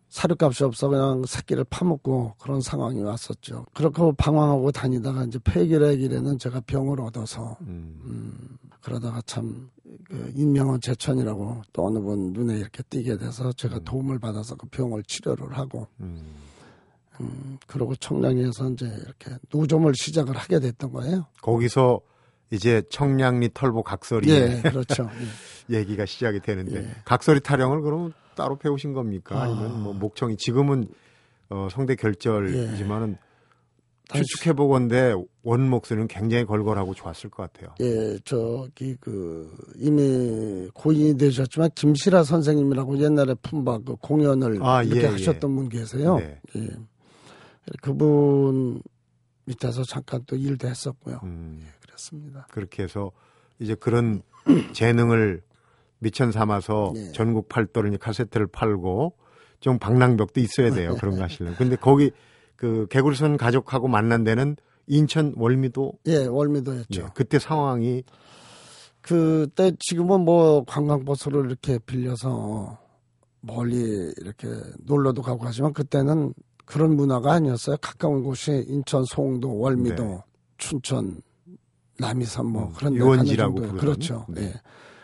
사료값이 0.08 0.64
없어 0.64 0.88
그냥 0.88 1.24
새끼를 1.26 1.64
파먹고 1.64 2.34
그런 2.38 2.60
상황이 2.60 3.02
왔었죠. 3.02 3.66
그렇게 3.74 4.02
방황하고 4.16 4.72
다니다가 4.72 5.24
이제 5.24 5.38
폐기래길에는 5.44 6.38
제가 6.38 6.60
병을 6.60 7.00
얻어서 7.00 7.56
음. 7.62 8.58
그러다가 8.80 9.20
참, 9.26 9.70
그, 10.04 10.32
인명원 10.34 10.80
제천이라고 10.80 11.62
또 11.72 11.86
어느 11.86 11.98
분 11.98 12.32
눈에 12.32 12.58
이렇게 12.58 12.82
띄게 12.84 13.18
돼서 13.18 13.52
제가 13.52 13.80
도움을 13.80 14.18
받아서 14.18 14.54
그 14.54 14.66
병을 14.68 15.02
치료를 15.02 15.58
하고, 15.58 15.86
음. 16.00 16.34
음, 17.20 17.58
그러고 17.66 17.94
청량리에서 17.96 18.70
이제 18.70 18.86
이렇게 18.86 19.36
노점을 19.50 19.92
시작을 19.94 20.36
하게 20.36 20.60
됐던 20.60 20.92
거예요. 20.92 21.26
거기서 21.42 22.00
이제 22.50 22.82
청량리 22.90 23.50
털보 23.52 23.82
각설이 23.82 24.30
예, 24.30 24.62
그렇죠. 24.62 25.10
예. 25.70 25.76
얘기가 25.80 26.06
시작이 26.06 26.40
되는데 26.40 26.76
예. 26.76 26.90
각설이 27.04 27.40
타령을 27.40 27.82
그럼 27.82 28.14
따로 28.38 28.56
배우신 28.56 28.92
겁니까? 28.92 29.36
아. 29.36 29.42
아니면 29.42 29.82
뭐 29.82 29.92
목청이 29.92 30.36
지금은 30.36 30.86
어, 31.50 31.66
성대 31.72 31.96
결절이지만은 31.96 33.16
당시- 34.08 34.24
추측해 34.36 34.54
보건데 34.54 35.12
원 35.42 35.68
목소리는 35.68 36.06
굉장히 36.06 36.44
걸걸하고 36.44 36.94
좋았을 36.94 37.28
것 37.30 37.42
같아요. 37.52 37.74
예, 37.80 38.16
저기 38.24 38.94
그 39.00 39.50
이미 39.76 40.68
고인이 40.72 41.18
되셨지만 41.18 41.70
김시라 41.74 42.22
선생님이라고 42.22 42.98
옛날에 43.00 43.34
품바 43.42 43.78
그 43.78 43.96
공연을 43.96 44.60
아, 44.62 44.82
이렇게 44.84 45.02
예, 45.02 45.06
하셨던 45.06 45.54
분 45.56 45.68
계세요. 45.68 46.16
네. 46.18 46.40
예. 46.56 46.68
그분 47.82 48.80
밑에서 49.46 49.82
잠깐 49.84 50.22
또 50.26 50.36
일도 50.36 50.68
했었고요. 50.68 51.20
음, 51.24 51.66
그랬습니다. 51.84 52.46
그렇게 52.50 52.84
해서 52.84 53.10
이제 53.58 53.74
그런 53.74 54.22
재능을 54.72 55.42
미천 56.00 56.32
삼아서 56.32 56.92
예. 56.96 57.12
전국 57.12 57.48
팔도를 57.48 57.96
카세트를 57.98 58.46
팔고 58.48 59.14
좀 59.60 59.78
방랑벽도 59.78 60.40
있어야 60.40 60.70
돼요. 60.72 60.94
그런 61.00 61.16
거 61.16 61.22
하시려면. 61.24 61.56
근데 61.56 61.76
거기 61.76 62.10
그 62.56 62.86
개구리선 62.90 63.36
가족하고 63.36 63.88
만난 63.88 64.24
데는 64.24 64.56
인천 64.86 65.34
월미도 65.36 65.92
예, 66.06 66.26
월미도였죠. 66.26 67.02
예, 67.02 67.06
그때 67.14 67.38
상황이 67.38 68.04
그때 69.00 69.72
지금은 69.78 70.22
뭐 70.22 70.64
관광버스를 70.64 71.46
이렇게 71.46 71.78
빌려서 71.78 72.78
멀리 73.40 74.12
이렇게 74.18 74.48
놀러도 74.84 75.22
가고 75.22 75.40
하지만 75.44 75.72
그때는 75.72 76.34
그런 76.64 76.96
문화가 76.96 77.32
아니었어요. 77.32 77.76
가까운 77.80 78.22
곳이 78.22 78.64
인천, 78.68 79.04
송도, 79.04 79.58
월미도, 79.58 80.04
네. 80.04 80.18
춘천, 80.58 81.22
남이섬 81.98 82.46
뭐 82.46 82.66
음, 82.66 82.72
그런 82.76 82.92
데 82.92 82.98
유원지라고. 82.98 83.54
부르는. 83.54 83.76
그렇죠. 83.78 84.26
네. 84.28 84.42
예. 84.42 84.54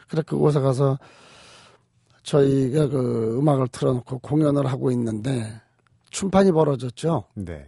그래 0.08 0.22
그곳에 0.22 0.60
가서 0.60 0.98
저희가 2.22 2.88
그 2.88 3.38
음악을 3.38 3.68
틀어놓고 3.68 4.18
공연을 4.18 4.66
하고 4.66 4.90
있는데 4.90 5.60
춤판이 6.10 6.52
벌어졌죠. 6.52 7.24
네. 7.34 7.66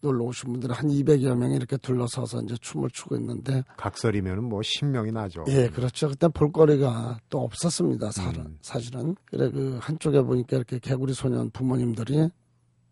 놀러 0.00 0.24
오신 0.26 0.52
분들이 0.52 0.72
한 0.72 0.88
200여 0.88 1.34
명이 1.34 1.56
이렇게 1.56 1.76
둘러서서 1.76 2.42
이제 2.42 2.54
춤을 2.60 2.90
추고 2.90 3.16
있는데 3.16 3.64
각설이면은 3.76 4.44
뭐 4.44 4.62
신명이 4.62 5.10
나죠. 5.10 5.44
예, 5.48 5.68
그렇죠. 5.68 6.08
그때 6.08 6.28
볼거리가 6.28 7.18
또 7.28 7.40
없었습니다. 7.40 8.12
사실은. 8.12 8.46
음. 8.46 8.58
사실은. 8.62 9.16
그래 9.24 9.50
그 9.50 9.78
한쪽에 9.82 10.22
보니까 10.22 10.56
이렇게 10.56 10.78
개구리 10.78 11.14
소년 11.14 11.50
부모님들이 11.50 12.30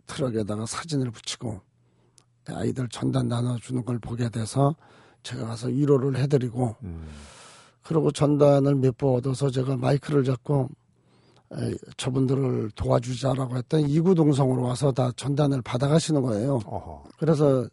트럭에다가 0.07 0.67
사진을 0.67 1.11
붙이고 1.13 1.61
아이들 2.49 2.89
전단 2.89 3.29
나눠 3.29 3.57
주는 3.59 3.85
걸 3.85 3.99
보게 3.99 4.29
돼서 4.29 4.75
제가 5.23 5.47
가서 5.47 5.69
위로를 5.69 6.17
해 6.17 6.27
드리고 6.27 6.77
음, 6.83 7.07
그리고 7.87 8.11
전단을 8.11 8.75
몇 8.77 8.97
번 8.99 9.15
얻어서 9.17 9.51
제가 9.51 9.77
마이크를 9.77 10.25
잡고 10.25 10.69
에, 11.53 11.75
저분들을 11.97 12.71
도와주자라고 12.75 13.57
했더니 13.59 13.85
이구동성으로 13.93 14.63
와서 14.63 14.91
다 14.93 15.13
전단을 15.17 15.63
받아가시는 15.63 16.21
거예요. 16.23 16.61
어허. 16.67 17.05
그래서 17.19 17.69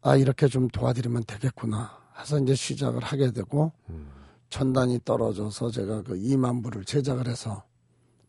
아 0.00 0.16
이렇게 0.16 0.48
좀 0.48 0.68
도와드리면 0.68 1.24
되겠구나 1.26 1.90
해서 2.20 2.38
이제 2.38 2.54
시작을 2.54 3.02
하게 3.02 3.30
되고 3.32 3.72
음, 3.90 4.08
전단이 4.48 5.00
떨어져서 5.04 5.70
제가 5.70 6.02
그 6.02 6.14
2만 6.14 6.62
부를 6.62 6.84
제작을 6.84 7.26
해서 7.26 7.62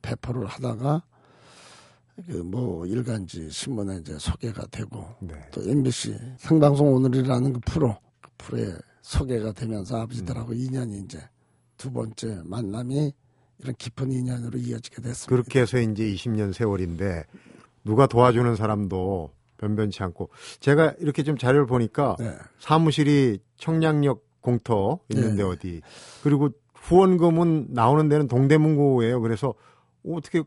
배포를 0.02 0.46
하다가 0.48 1.04
그뭐 2.28 2.86
일간지 2.86 3.50
신문에 3.50 3.98
이제 3.98 4.18
소개가 4.18 4.66
되고 4.72 5.06
네. 5.20 5.36
또 5.52 5.62
MBC 5.70 6.18
생방송 6.38 6.94
오늘이라는 6.94 7.54
그 7.54 7.60
프로 7.66 7.98
그 8.22 8.30
프로에 8.38 8.74
소개가 9.06 9.52
되면서 9.52 10.02
아버지들하고 10.02 10.52
음. 10.52 10.58
인연이 10.58 11.00
이제 11.00 11.20
두 11.78 11.92
번째 11.92 12.42
만남이 12.44 13.14
이런 13.60 13.76
깊은 13.76 14.12
인연으로 14.12 14.58
이어지게 14.58 15.02
됐습니다. 15.02 15.30
그렇게 15.30 15.62
해서 15.62 15.78
이제 15.78 16.04
20년 16.04 16.54
세월인데 16.54 17.24
누가 17.84 18.08
도와주는 18.08 18.56
사람도 18.56 19.32
변변치 19.58 20.02
않고 20.02 20.32
제가 20.60 20.96
이렇게 21.00 21.22
좀 21.22 21.38
자료를 21.38 21.68
보니까 21.68 22.16
네. 22.20 22.36
사무실이 22.58 23.40
청량역 23.58 24.26
공터 24.42 25.00
있는데 25.10 25.44
네. 25.44 25.44
어디 25.44 25.82
그리고 26.24 26.50
후원금은 26.74 27.68
나오는 27.70 28.10
데는 28.10 28.28
동대문구예요. 28.28 29.22
그래서 29.22 29.54
어떻게 30.08 30.42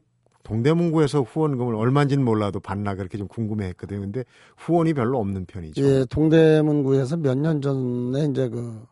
동대문구에서 0.49 1.23
후원금을 1.23 1.75
얼마인지는 1.75 2.25
몰라도 2.25 2.59
받나 2.61 2.95
그렇게 2.95 3.19
좀 3.19 3.29
궁금해했거든요. 3.29 4.01
근데 4.01 4.25
후원이 4.57 4.95
별로 4.95 5.19
없는 5.21 5.45
편이죠. 5.47 5.83
예, 5.83 6.05
동대문구에서 6.09 7.19
몇 7.19 7.37
년 7.39 7.61
전에 7.61 8.25
이제 8.31 8.49
그 8.49 8.87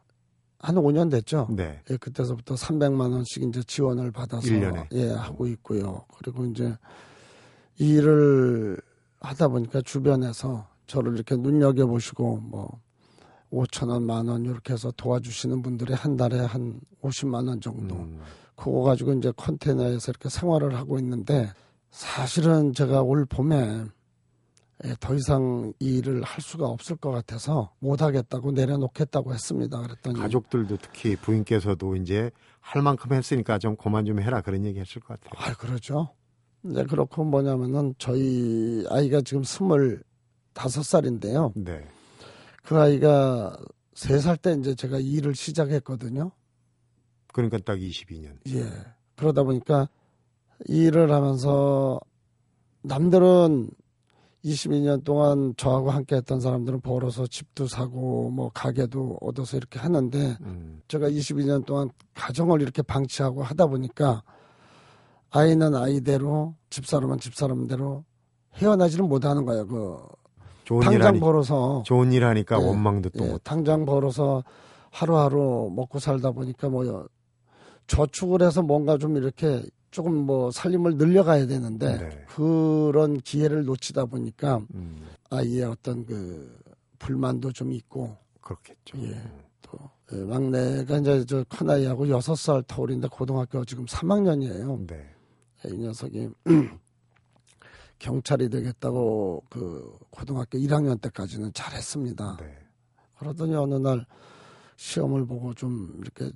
한 0.58 0.74
5년 0.76 1.10
됐죠. 1.10 1.46
네. 1.50 1.80
예, 1.90 1.96
그때서부터 1.96 2.54
300만 2.54 3.12
원씩 3.12 3.42
이제 3.44 3.62
지원을 3.62 4.10
받아서 4.10 4.48
일 4.48 4.60
년에? 4.60 4.88
예, 4.92 5.10
하고 5.10 5.46
있고요. 5.48 6.04
그리고 6.18 6.44
이제 6.46 6.74
이 7.78 7.90
일을 7.90 8.76
하다 9.20 9.48
보니까 9.48 9.82
주변에서 9.82 10.66
저를 10.86 11.14
이렇게 11.14 11.36
눈여겨 11.36 11.86
보시고 11.86 12.38
뭐 12.38 12.80
5천 13.52 13.90
원, 13.90 14.04
만 14.04 14.28
원 14.28 14.44
이렇게 14.44 14.72
해서 14.72 14.90
도와주시는 14.96 15.62
분들이 15.62 15.92
한 15.92 16.16
달에 16.16 16.40
한 16.40 16.80
50만 17.02 17.46
원 17.46 17.60
정도. 17.60 17.94
음. 17.94 18.18
그거 18.56 18.80
가지고 18.82 19.12
이제 19.12 19.32
컨테이너에서 19.36 20.10
이렇게 20.12 20.28
생활을 20.28 20.74
하고 20.76 20.98
있는데 20.98 21.52
사실은 21.90 22.72
제가 22.72 23.02
올 23.02 23.24
봄에 23.26 23.84
예, 24.84 24.94
더 25.00 25.14
이상 25.14 25.72
이 25.80 25.96
일을 25.98 26.22
할 26.22 26.42
수가 26.42 26.66
없을 26.66 26.96
것 26.96 27.10
같아서 27.10 27.72
못 27.78 28.02
하겠다고 28.02 28.52
내려놓겠다고 28.52 29.32
했습니다. 29.32 29.80
그랬더니 29.80 30.18
가족들도 30.20 30.76
특히 30.82 31.16
부인께서도 31.16 31.96
이제 31.96 32.30
할 32.60 32.82
만큼 32.82 33.12
했으니까 33.12 33.58
좀 33.58 33.76
그만 33.76 34.04
좀 34.04 34.20
해라 34.20 34.42
그런 34.42 34.64
얘기 34.64 34.78
했을 34.78 35.00
것 35.00 35.18
같아요. 35.20 35.32
아 35.50 35.54
그러죠. 35.56 36.10
이제 36.64 36.84
그렇고 36.84 37.24
뭐냐면은 37.24 37.94
저희 37.98 38.84
아이가 38.90 39.22
지금 39.22 39.44
스물 39.44 40.02
다섯 40.52 40.82
살인데요. 40.82 41.52
네. 41.54 41.86
그 42.62 42.78
아이가 42.78 43.56
세 43.94 44.18
살 44.18 44.36
때 44.36 44.52
이제 44.52 44.74
제가 44.74 44.98
이 44.98 45.12
일을 45.12 45.34
시작했거든요. 45.34 46.32
그러니까 47.36 47.58
딱 47.58 47.76
22년. 47.76 48.38
예. 48.48 48.66
그러다 49.14 49.42
보니까 49.42 49.90
이 50.68 50.86
일을 50.86 51.12
하면서 51.12 52.00
남들은 52.80 53.68
22년 54.42 55.04
동안 55.04 55.52
저하고 55.58 55.90
함께 55.90 56.16
했던 56.16 56.40
사람들은 56.40 56.80
벌어서 56.80 57.26
집도 57.26 57.66
사고 57.66 58.30
뭐 58.30 58.50
가게도 58.54 59.18
얻어서 59.20 59.58
이렇게 59.58 59.78
하는데 59.78 60.38
음. 60.40 60.80
제가 60.88 61.10
22년 61.10 61.66
동안 61.66 61.90
가정을 62.14 62.62
이렇게 62.62 62.80
방치하고 62.80 63.42
하다 63.42 63.66
보니까 63.66 64.22
아이는 65.30 65.74
아이대로 65.74 66.54
집사람은 66.70 67.18
집사람대로 67.18 68.04
헤어나지를 68.54 69.04
못하는 69.04 69.44
거예요. 69.44 69.66
그 69.66 69.98
당장 70.82 71.20
벌어서 71.20 71.82
좋은 71.84 72.12
일 72.12 72.24
하니까 72.24 72.58
예, 72.62 72.64
원망도 72.66 73.10
또 73.10 73.26
예, 73.26 73.28
못. 73.32 73.44
당장 73.44 73.84
벌어서 73.84 74.42
하루하루 74.90 75.70
먹고 75.74 75.98
살다 75.98 76.30
보니까 76.30 76.70
뭐 76.70 77.06
저축을 77.86 78.42
해서 78.42 78.62
뭔가 78.62 78.98
좀 78.98 79.16
이렇게 79.16 79.62
조금 79.90 80.14
뭐 80.14 80.50
살림을 80.50 80.96
늘려가야 80.96 81.46
되는데 81.46 81.96
네. 81.96 82.24
그런 82.28 83.18
기회를 83.18 83.64
놓치다 83.64 84.06
보니까 84.06 84.60
음. 84.74 85.06
아이의 85.30 85.64
어떤 85.64 86.04
그 86.04 86.58
불만도 86.98 87.52
좀 87.52 87.72
있고 87.72 88.16
그렇겠죠. 88.40 88.98
예. 88.98 89.22
또 89.62 89.78
예, 90.12 90.16
막내가 90.16 90.98
이제 90.98 91.24
저 91.24 91.44
큰아이하고 91.44 92.08
여섯 92.08 92.34
살 92.36 92.62
터울인데 92.62 93.08
고등학교 93.08 93.64
지금 93.64 93.86
3학년이에요. 93.86 94.86
네. 94.86 95.14
이 95.64 95.78
녀석이 95.78 96.28
경찰이 97.98 98.50
되겠다고 98.50 99.44
그 99.48 99.98
고등학교 100.10 100.58
1학년 100.58 101.00
때까지는 101.00 101.52
잘했습니다. 101.52 102.36
네. 102.40 102.58
그러더니 103.18 103.54
어느 103.54 103.74
날 103.76 104.04
시험을 104.76 105.26
보고 105.26 105.54
좀 105.54 105.98
이렇게 106.00 106.30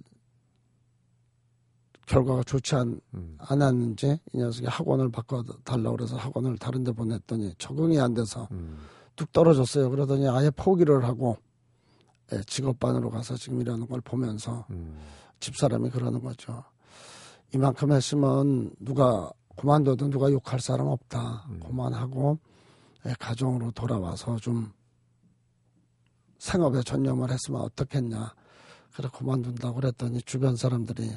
결과가 2.10 2.42
좋지 2.42 2.74
않, 2.74 3.00
음. 3.14 3.36
않았는지 3.38 4.18
이 4.32 4.38
녀석이 4.38 4.66
학원을 4.66 5.12
바꿔 5.12 5.44
달라고 5.62 5.96
그래서 5.96 6.16
학원을 6.16 6.58
다른 6.58 6.82
데 6.82 6.90
보냈더니 6.90 7.54
적응이 7.56 8.00
안 8.00 8.14
돼서 8.14 8.48
음. 8.50 8.78
뚝 9.14 9.30
떨어졌어요. 9.30 9.88
그러더니 9.90 10.28
아예 10.28 10.50
포기를 10.50 11.04
하고 11.04 11.36
예, 12.32 12.42
직업반으로 12.42 13.10
가서 13.10 13.36
지금 13.36 13.60
이러는 13.60 13.86
걸 13.86 14.00
보면서 14.00 14.66
음. 14.70 14.98
집사람이 15.38 15.90
그러는 15.90 16.20
거죠. 16.20 16.64
이만큼 17.54 17.92
했으면 17.92 18.72
누가 18.80 19.30
그만둬도 19.56 20.10
누가 20.10 20.32
욕할 20.32 20.58
사람 20.58 20.88
없다. 20.88 21.46
음. 21.48 21.60
그만하고 21.60 22.40
예, 23.06 23.14
가정으로 23.20 23.70
돌아와서 23.70 24.34
좀 24.38 24.72
생업에 26.38 26.82
전념을 26.82 27.30
했으면 27.30 27.60
어떻겠냐. 27.60 28.34
그래 28.96 29.08
그만둔다고 29.16 29.76
그랬더니 29.76 30.22
주변 30.22 30.56
사람들이 30.56 31.12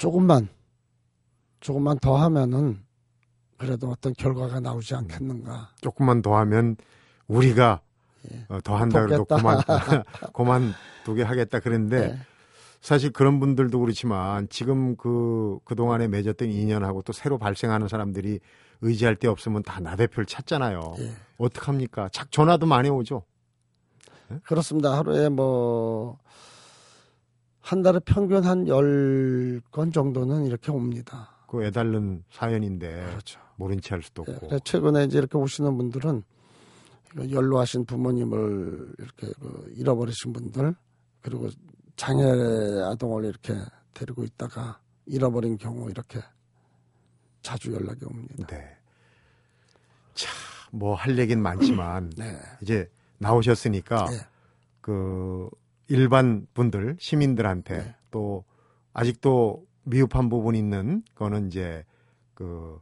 조금만 0.00 0.48
조금만 1.60 1.98
더 1.98 2.16
하면은 2.16 2.82
그래도 3.58 3.90
어떤 3.90 4.14
결과가 4.14 4.58
나오지 4.60 4.94
않겠는가. 4.94 5.68
조금만 5.82 6.22
더 6.22 6.36
하면 6.38 6.76
우리가 7.28 7.80
예. 8.32 8.46
어, 8.48 8.58
더 8.64 8.76
한다 8.76 9.04
그래도 9.04 9.24
돕겠다. 9.24 9.36
그만 9.36 9.62
그만 10.32 10.72
두게 11.04 11.22
하겠다 11.22 11.60
그랬는데 11.60 11.96
예. 12.14 12.18
사실 12.80 13.10
그런 13.12 13.40
분들도 13.40 13.78
그렇지만 13.78 14.48
지금 14.48 14.96
그 14.96 15.58
그동안에 15.66 16.08
맺었던 16.08 16.48
인연하고 16.48 17.02
또 17.02 17.12
새로 17.12 17.36
발생하는 17.36 17.88
사람들이 17.88 18.40
의지할 18.80 19.16
데 19.16 19.28
없으면 19.28 19.62
다 19.62 19.80
나 19.80 19.96
대표를 19.96 20.24
찾잖아요. 20.24 20.94
예. 21.00 21.12
어떡합니까? 21.36 22.08
착 22.10 22.32
전화도 22.32 22.64
많이 22.64 22.88
오죠. 22.88 23.22
그렇습니다. 24.44 24.96
하루에 24.96 25.28
뭐, 25.28 26.18
한 27.60 27.82
달에 27.82 28.00
평균 28.04 28.44
한 28.44 28.64
10건 28.64 29.92
정도는 29.92 30.46
이렇게 30.46 30.70
옵니다. 30.72 31.30
그 31.46 31.64
애달른 31.64 32.24
사연인데 32.30 33.06
그렇죠. 33.06 33.40
모른 33.56 33.80
체할 33.80 34.02
수도 34.02 34.24
예, 34.28 34.32
없고. 34.32 34.48
그래서 34.48 34.64
최근에 34.64 35.04
이제 35.04 35.18
이렇게 35.18 35.36
오시는 35.36 35.76
분들은 35.76 36.22
그 37.10 37.30
연로하신 37.30 37.84
부모님을 37.84 38.94
이렇게 38.98 39.26
그 39.40 39.72
잃어버리신 39.76 40.32
분들, 40.32 40.74
그리고 41.20 41.48
장애 41.96 42.22
아동을 42.22 43.24
이렇게 43.24 43.54
데리고 43.92 44.24
있다가 44.24 44.80
잃어버린 45.06 45.58
경우 45.58 45.90
이렇게 45.90 46.20
자주 47.42 47.72
연락이 47.74 48.04
옵니다. 48.04 48.46
네. 48.46 48.76
자, 50.14 50.30
뭐할 50.70 51.18
얘기는 51.18 51.42
많지만 51.42 52.12
네. 52.16 52.38
이제 52.62 52.88
나오셨으니까 53.18 54.06
네. 54.06 54.18
그 54.80 55.50
일반 55.90 56.46
분들 56.54 56.96
시민들한테 56.98 57.78
네. 57.78 57.94
또 58.10 58.44
아직도 58.92 59.66
미흡한 59.82 60.28
부분 60.28 60.54
있는 60.54 61.02
거는 61.16 61.48
이제 61.48 61.84
그 62.34 62.80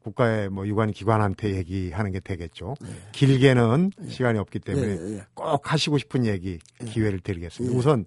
국가의 0.00 0.50
뭐 0.50 0.66
유관 0.66 0.92
기관한테 0.92 1.56
얘기하는 1.56 2.12
게 2.12 2.20
되겠죠. 2.20 2.74
네. 2.80 2.88
길게는 3.12 3.92
시간이 4.08 4.38
없기 4.38 4.60
예, 4.66 4.72
때문에 4.72 4.86
예, 4.86 5.16
예. 5.16 5.26
꼭 5.34 5.72
하시고 5.72 5.98
싶은 5.98 6.26
얘기 6.26 6.58
예. 6.82 6.84
기회를 6.84 7.20
드리겠습니다. 7.20 7.74
예. 7.74 7.78
우선 7.78 8.04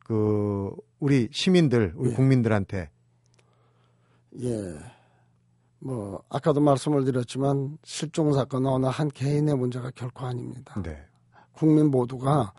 그 0.00 0.70
우리 0.98 1.28
시민들, 1.32 1.92
우리 1.96 2.10
예. 2.10 2.14
국민들한테 2.14 2.90
예. 4.42 4.78
뭐 5.78 6.22
아까도 6.28 6.60
말씀을 6.60 7.04
드렸지만 7.04 7.78
실종 7.84 8.32
사건은 8.32 8.70
어느 8.70 8.86
한 8.86 9.08
개인의 9.08 9.56
문제가 9.56 9.90
결코 9.94 10.26
아닙니다. 10.26 10.80
네. 10.82 10.98
국민 11.52 11.90
모두가 11.90 12.52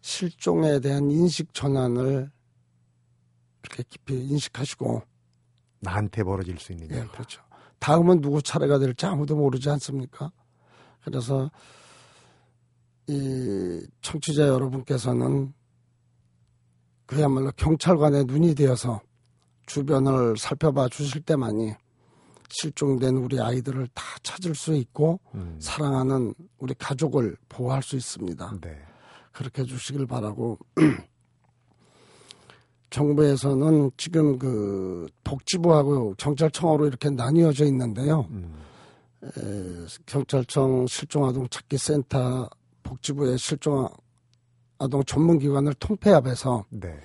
실종에 0.00 0.80
대한 0.80 1.10
인식 1.10 1.52
전환을 1.52 2.30
이렇게 3.62 3.82
깊이 3.88 4.14
인식하시고 4.14 5.02
나한테 5.80 6.22
벌어질 6.22 6.58
수 6.58 6.72
있는 6.72 6.90
예, 6.92 6.96
일. 6.98 7.08
그렇죠. 7.08 7.42
다음은 7.78 8.20
누구 8.20 8.42
차례가 8.42 8.78
될지 8.78 9.06
아무도 9.06 9.36
모르지 9.36 9.68
않습니까? 9.70 10.30
그래서 11.02 11.50
이 13.06 13.86
청취자 14.02 14.46
여러분께서는 14.46 15.52
그야말로 17.06 17.50
경찰관의 17.52 18.24
눈이 18.26 18.54
되어서 18.54 19.00
주변을 19.66 20.36
살펴봐 20.36 20.88
주실 20.88 21.22
때만이 21.22 21.74
실종된 22.50 23.16
우리 23.16 23.40
아이들을 23.40 23.88
다 23.94 24.02
찾을 24.22 24.54
수 24.54 24.74
있고 24.74 25.20
음. 25.34 25.56
사랑하는 25.60 26.34
우리 26.58 26.74
가족을 26.74 27.36
보호할 27.48 27.82
수 27.82 27.96
있습니다. 27.96 28.58
네. 28.60 28.89
그렇게 29.40 29.62
해주시길 29.62 30.06
바라고 30.06 30.58
정부에서는 32.90 33.90
지금 33.96 34.38
그 34.38 35.06
복지부하고 35.24 36.14
경찰청으로 36.18 36.86
이렇게 36.86 37.08
나뉘어져 37.08 37.64
있는데요. 37.64 38.26
음. 38.28 38.54
에, 39.24 39.30
경찰청 40.04 40.86
실종아동 40.86 41.48
찾기 41.48 41.78
센터 41.78 42.50
복지부의 42.82 43.38
실종아동 43.38 45.04
전문기관을 45.06 45.72
통폐합해서 45.74 46.66
네. 46.68 47.00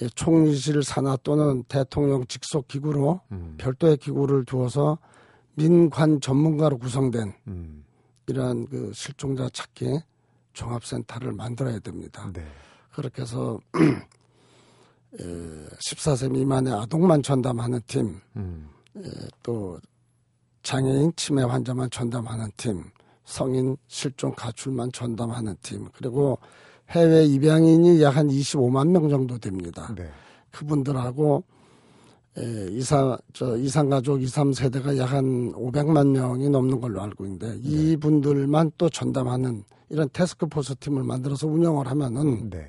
예, 0.00 0.06
총리실 0.14 0.82
산하 0.82 1.18
또는 1.18 1.64
대통령 1.64 2.26
직속 2.28 2.66
기구로 2.66 3.20
음. 3.30 3.56
별도의 3.58 3.98
기구를 3.98 4.46
두어서 4.46 4.96
민관 5.54 6.22
전문가로 6.22 6.78
구성된 6.78 7.34
음. 7.46 7.84
이러한 8.26 8.68
그 8.68 8.90
실종자 8.94 9.50
찾기 9.50 10.00
종합센터를 10.52 11.32
만들어야 11.32 11.78
됩니다. 11.78 12.30
네. 12.32 12.44
그렇게 12.92 13.22
해서 13.22 13.58
14세 15.14 16.30
미만의 16.30 16.72
아동만 16.74 17.22
전담하는 17.22 17.80
팀, 17.86 18.20
음. 18.36 18.68
또 19.42 19.78
장애인 20.62 21.12
치매 21.16 21.42
환자만 21.42 21.90
전담하는 21.90 22.50
팀, 22.56 22.84
성인 23.24 23.76
실종 23.86 24.32
가출만 24.34 24.92
전담하는 24.92 25.56
팀, 25.62 25.88
그리고 25.94 26.38
해외 26.90 27.24
입양인이 27.24 28.02
약 28.02 28.16
한 28.16 28.28
25만 28.28 28.88
명 28.88 29.08
정도 29.08 29.38
됩니다. 29.38 29.92
네. 29.94 30.10
그분들하고 30.50 31.44
에, 32.38 32.68
이사 32.70 33.18
저 33.32 33.56
이상 33.56 33.88
가족 33.88 34.22
2, 34.22 34.26
3세대가 34.26 34.96
약 34.98 35.12
한 35.12 35.52
500만 35.52 36.10
명이 36.10 36.48
넘는 36.50 36.80
걸로 36.80 37.02
알고 37.02 37.24
있는데 37.24 37.48
네. 37.48 37.58
이분들만 37.62 38.72
또 38.76 38.88
전담하는 38.88 39.64
이런 39.88 40.08
테스크포스 40.12 40.76
팀을 40.76 41.02
만들어서 41.02 41.46
운영을 41.46 41.86
하면은 41.88 42.50
네. 42.50 42.68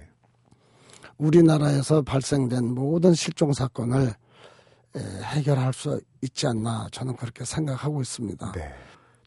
우리나라에서 1.18 2.02
발생된 2.02 2.74
모든 2.74 3.14
실종 3.14 3.52
사건을 3.52 4.14
에, 4.96 5.00
해결할 5.24 5.74
수 5.74 6.00
있지 6.22 6.48
않나 6.48 6.88
저는 6.92 7.16
그렇게 7.18 7.44
생각하고 7.44 8.02
있습니다. 8.02 8.54
네. 8.54 8.74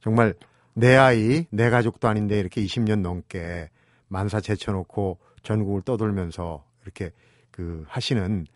정말 0.00 0.34
내 0.74 0.96
아이, 0.96 1.46
내 1.50 1.68
가족도 1.68 2.08
아닌데 2.08 2.40
이렇게 2.40 2.64
20년 2.64 3.00
넘게 3.00 3.68
만사 4.08 4.40
제쳐놓고 4.40 5.18
전국을 5.42 5.82
떠돌면서 5.82 6.64
이렇게 6.82 7.12
그 7.50 7.84
하시는 7.86 8.46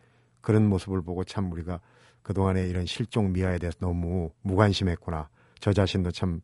그런 0.46 0.68
모습을 0.68 1.02
보고 1.02 1.24
참 1.24 1.50
우리가 1.50 1.80
그동안에 2.22 2.68
이런 2.68 2.86
실종 2.86 3.32
미아에 3.32 3.58
대해서 3.58 3.78
너무 3.80 4.30
무관심했구나. 4.42 5.28
저 5.58 5.72
자신도 5.72 6.12
참 6.12 6.40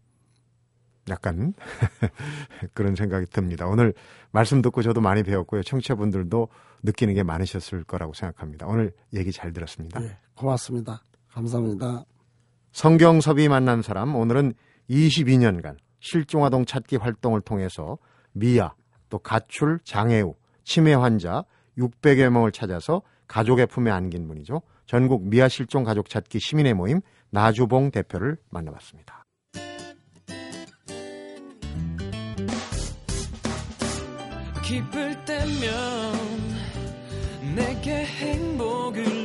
약간 1.08 1.54
그런 2.74 2.96
생각이 2.96 3.26
듭니다. 3.26 3.68
오늘 3.68 3.94
말씀 4.32 4.60
듣고 4.60 4.82
저도 4.82 5.00
많이 5.00 5.22
배웠고요. 5.22 5.62
청취자분들도 5.62 6.48
느끼는 6.82 7.14
게 7.14 7.22
많으셨을 7.22 7.84
거라고 7.84 8.12
생각합니다. 8.12 8.66
오늘 8.66 8.92
얘기 9.14 9.30
잘 9.30 9.52
들었습니다. 9.52 10.02
예, 10.02 10.18
고맙습니다. 10.34 11.04
감사합니다. 11.30 12.04
성경섭이 12.72 13.46
만난 13.46 13.82
사람 13.82 14.16
오늘은 14.16 14.54
22년간 14.90 15.76
실종아동 16.00 16.64
찾기 16.64 16.96
활동을 16.96 17.40
통해서 17.40 17.98
미아 18.32 18.74
또 19.10 19.20
가출 19.20 19.78
장애우 19.84 20.34
치매 20.64 20.92
환자 20.92 21.44
600여 21.78 22.30
명을 22.30 22.50
찾아서 22.50 23.02
가족의 23.32 23.66
품에 23.66 23.90
안긴 23.90 24.28
분이죠. 24.28 24.60
전국 24.84 25.26
미아 25.26 25.48
실종 25.48 25.84
가족 25.84 26.10
찾기 26.10 26.38
시민의 26.38 26.74
모임 26.74 27.00
나주봉 27.30 27.90
대표를 27.90 28.36
만나봤습니다. 28.50 29.24
기쁠 34.62 35.24
때면 35.24 36.12
내게 37.56 38.04
행복을 38.04 39.21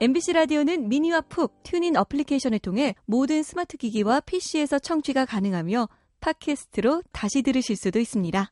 MBC 0.00 0.32
라디오는 0.32 0.88
미니와 0.88 1.22
푹 1.22 1.62
TuneIn 1.62 1.96
어플리케이션을 1.96 2.58
통해 2.58 2.94
모든 3.04 3.42
스마트 3.42 3.76
기기와 3.76 4.20
PC에서 4.20 4.78
청취가 4.78 5.26
가능하며 5.26 5.88
팟캐스트로 6.20 7.02
다시 7.12 7.42
들으실 7.42 7.76
수도 7.76 7.98
있습니다. 8.00 8.50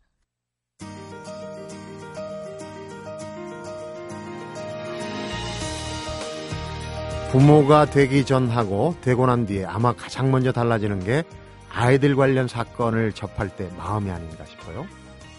부모가 7.30 7.86
되기 7.86 8.26
전하고 8.26 8.94
되고 9.00 9.24
난 9.24 9.46
뒤에 9.46 9.64
아마 9.64 9.94
가장 9.94 10.30
먼저 10.30 10.52
달라지는 10.52 11.02
게 11.02 11.24
아이들 11.70 12.14
관련 12.14 12.46
사건을 12.46 13.12
접할 13.12 13.48
때 13.56 13.70
마음이 13.78 14.10
아닌가 14.10 14.44
싶어요. 14.44 14.86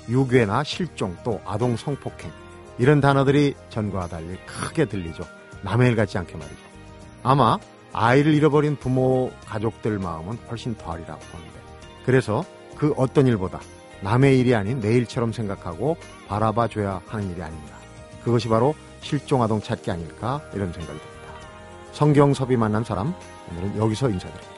유괴나 0.09 0.63
실종 0.63 1.15
또 1.23 1.39
아동 1.45 1.77
성폭행 1.77 2.42
이런 2.77 3.01
단어들이 3.01 3.55
전과 3.69 4.07
달리 4.07 4.37
크게 4.45 4.85
들리죠. 4.85 5.23
남의 5.61 5.89
일 5.89 5.95
같지 5.95 6.17
않게 6.17 6.35
말이죠. 6.35 6.61
아마 7.23 7.57
아이를 7.93 8.33
잃어버린 8.33 8.75
부모 8.75 9.31
가족들 9.45 9.99
마음은 9.99 10.37
훨씬 10.49 10.75
더하리라고 10.75 11.19
보는데 11.19 11.53
그래서 12.05 12.43
그 12.75 12.93
어떤 12.97 13.27
일보다 13.27 13.59
남의 14.01 14.39
일이 14.39 14.53
아닌 14.55 14.79
내 14.79 14.93
일처럼 14.95 15.31
생각하고 15.31 15.95
바라봐 16.27 16.67
줘야 16.67 17.01
하는 17.07 17.31
일이 17.31 17.41
아닌가. 17.41 17.77
그것이 18.23 18.49
바로 18.49 18.75
실종 19.01 19.41
아동 19.41 19.61
찾기 19.61 19.91
아닐까 19.91 20.41
이런 20.53 20.73
생각이 20.73 20.99
듭니다. 20.99 21.13
성경섭이 21.93 22.57
만난 22.57 22.83
사람 22.83 23.13
오늘은 23.51 23.77
여기서 23.77 24.09
인사드립니다. 24.09 24.52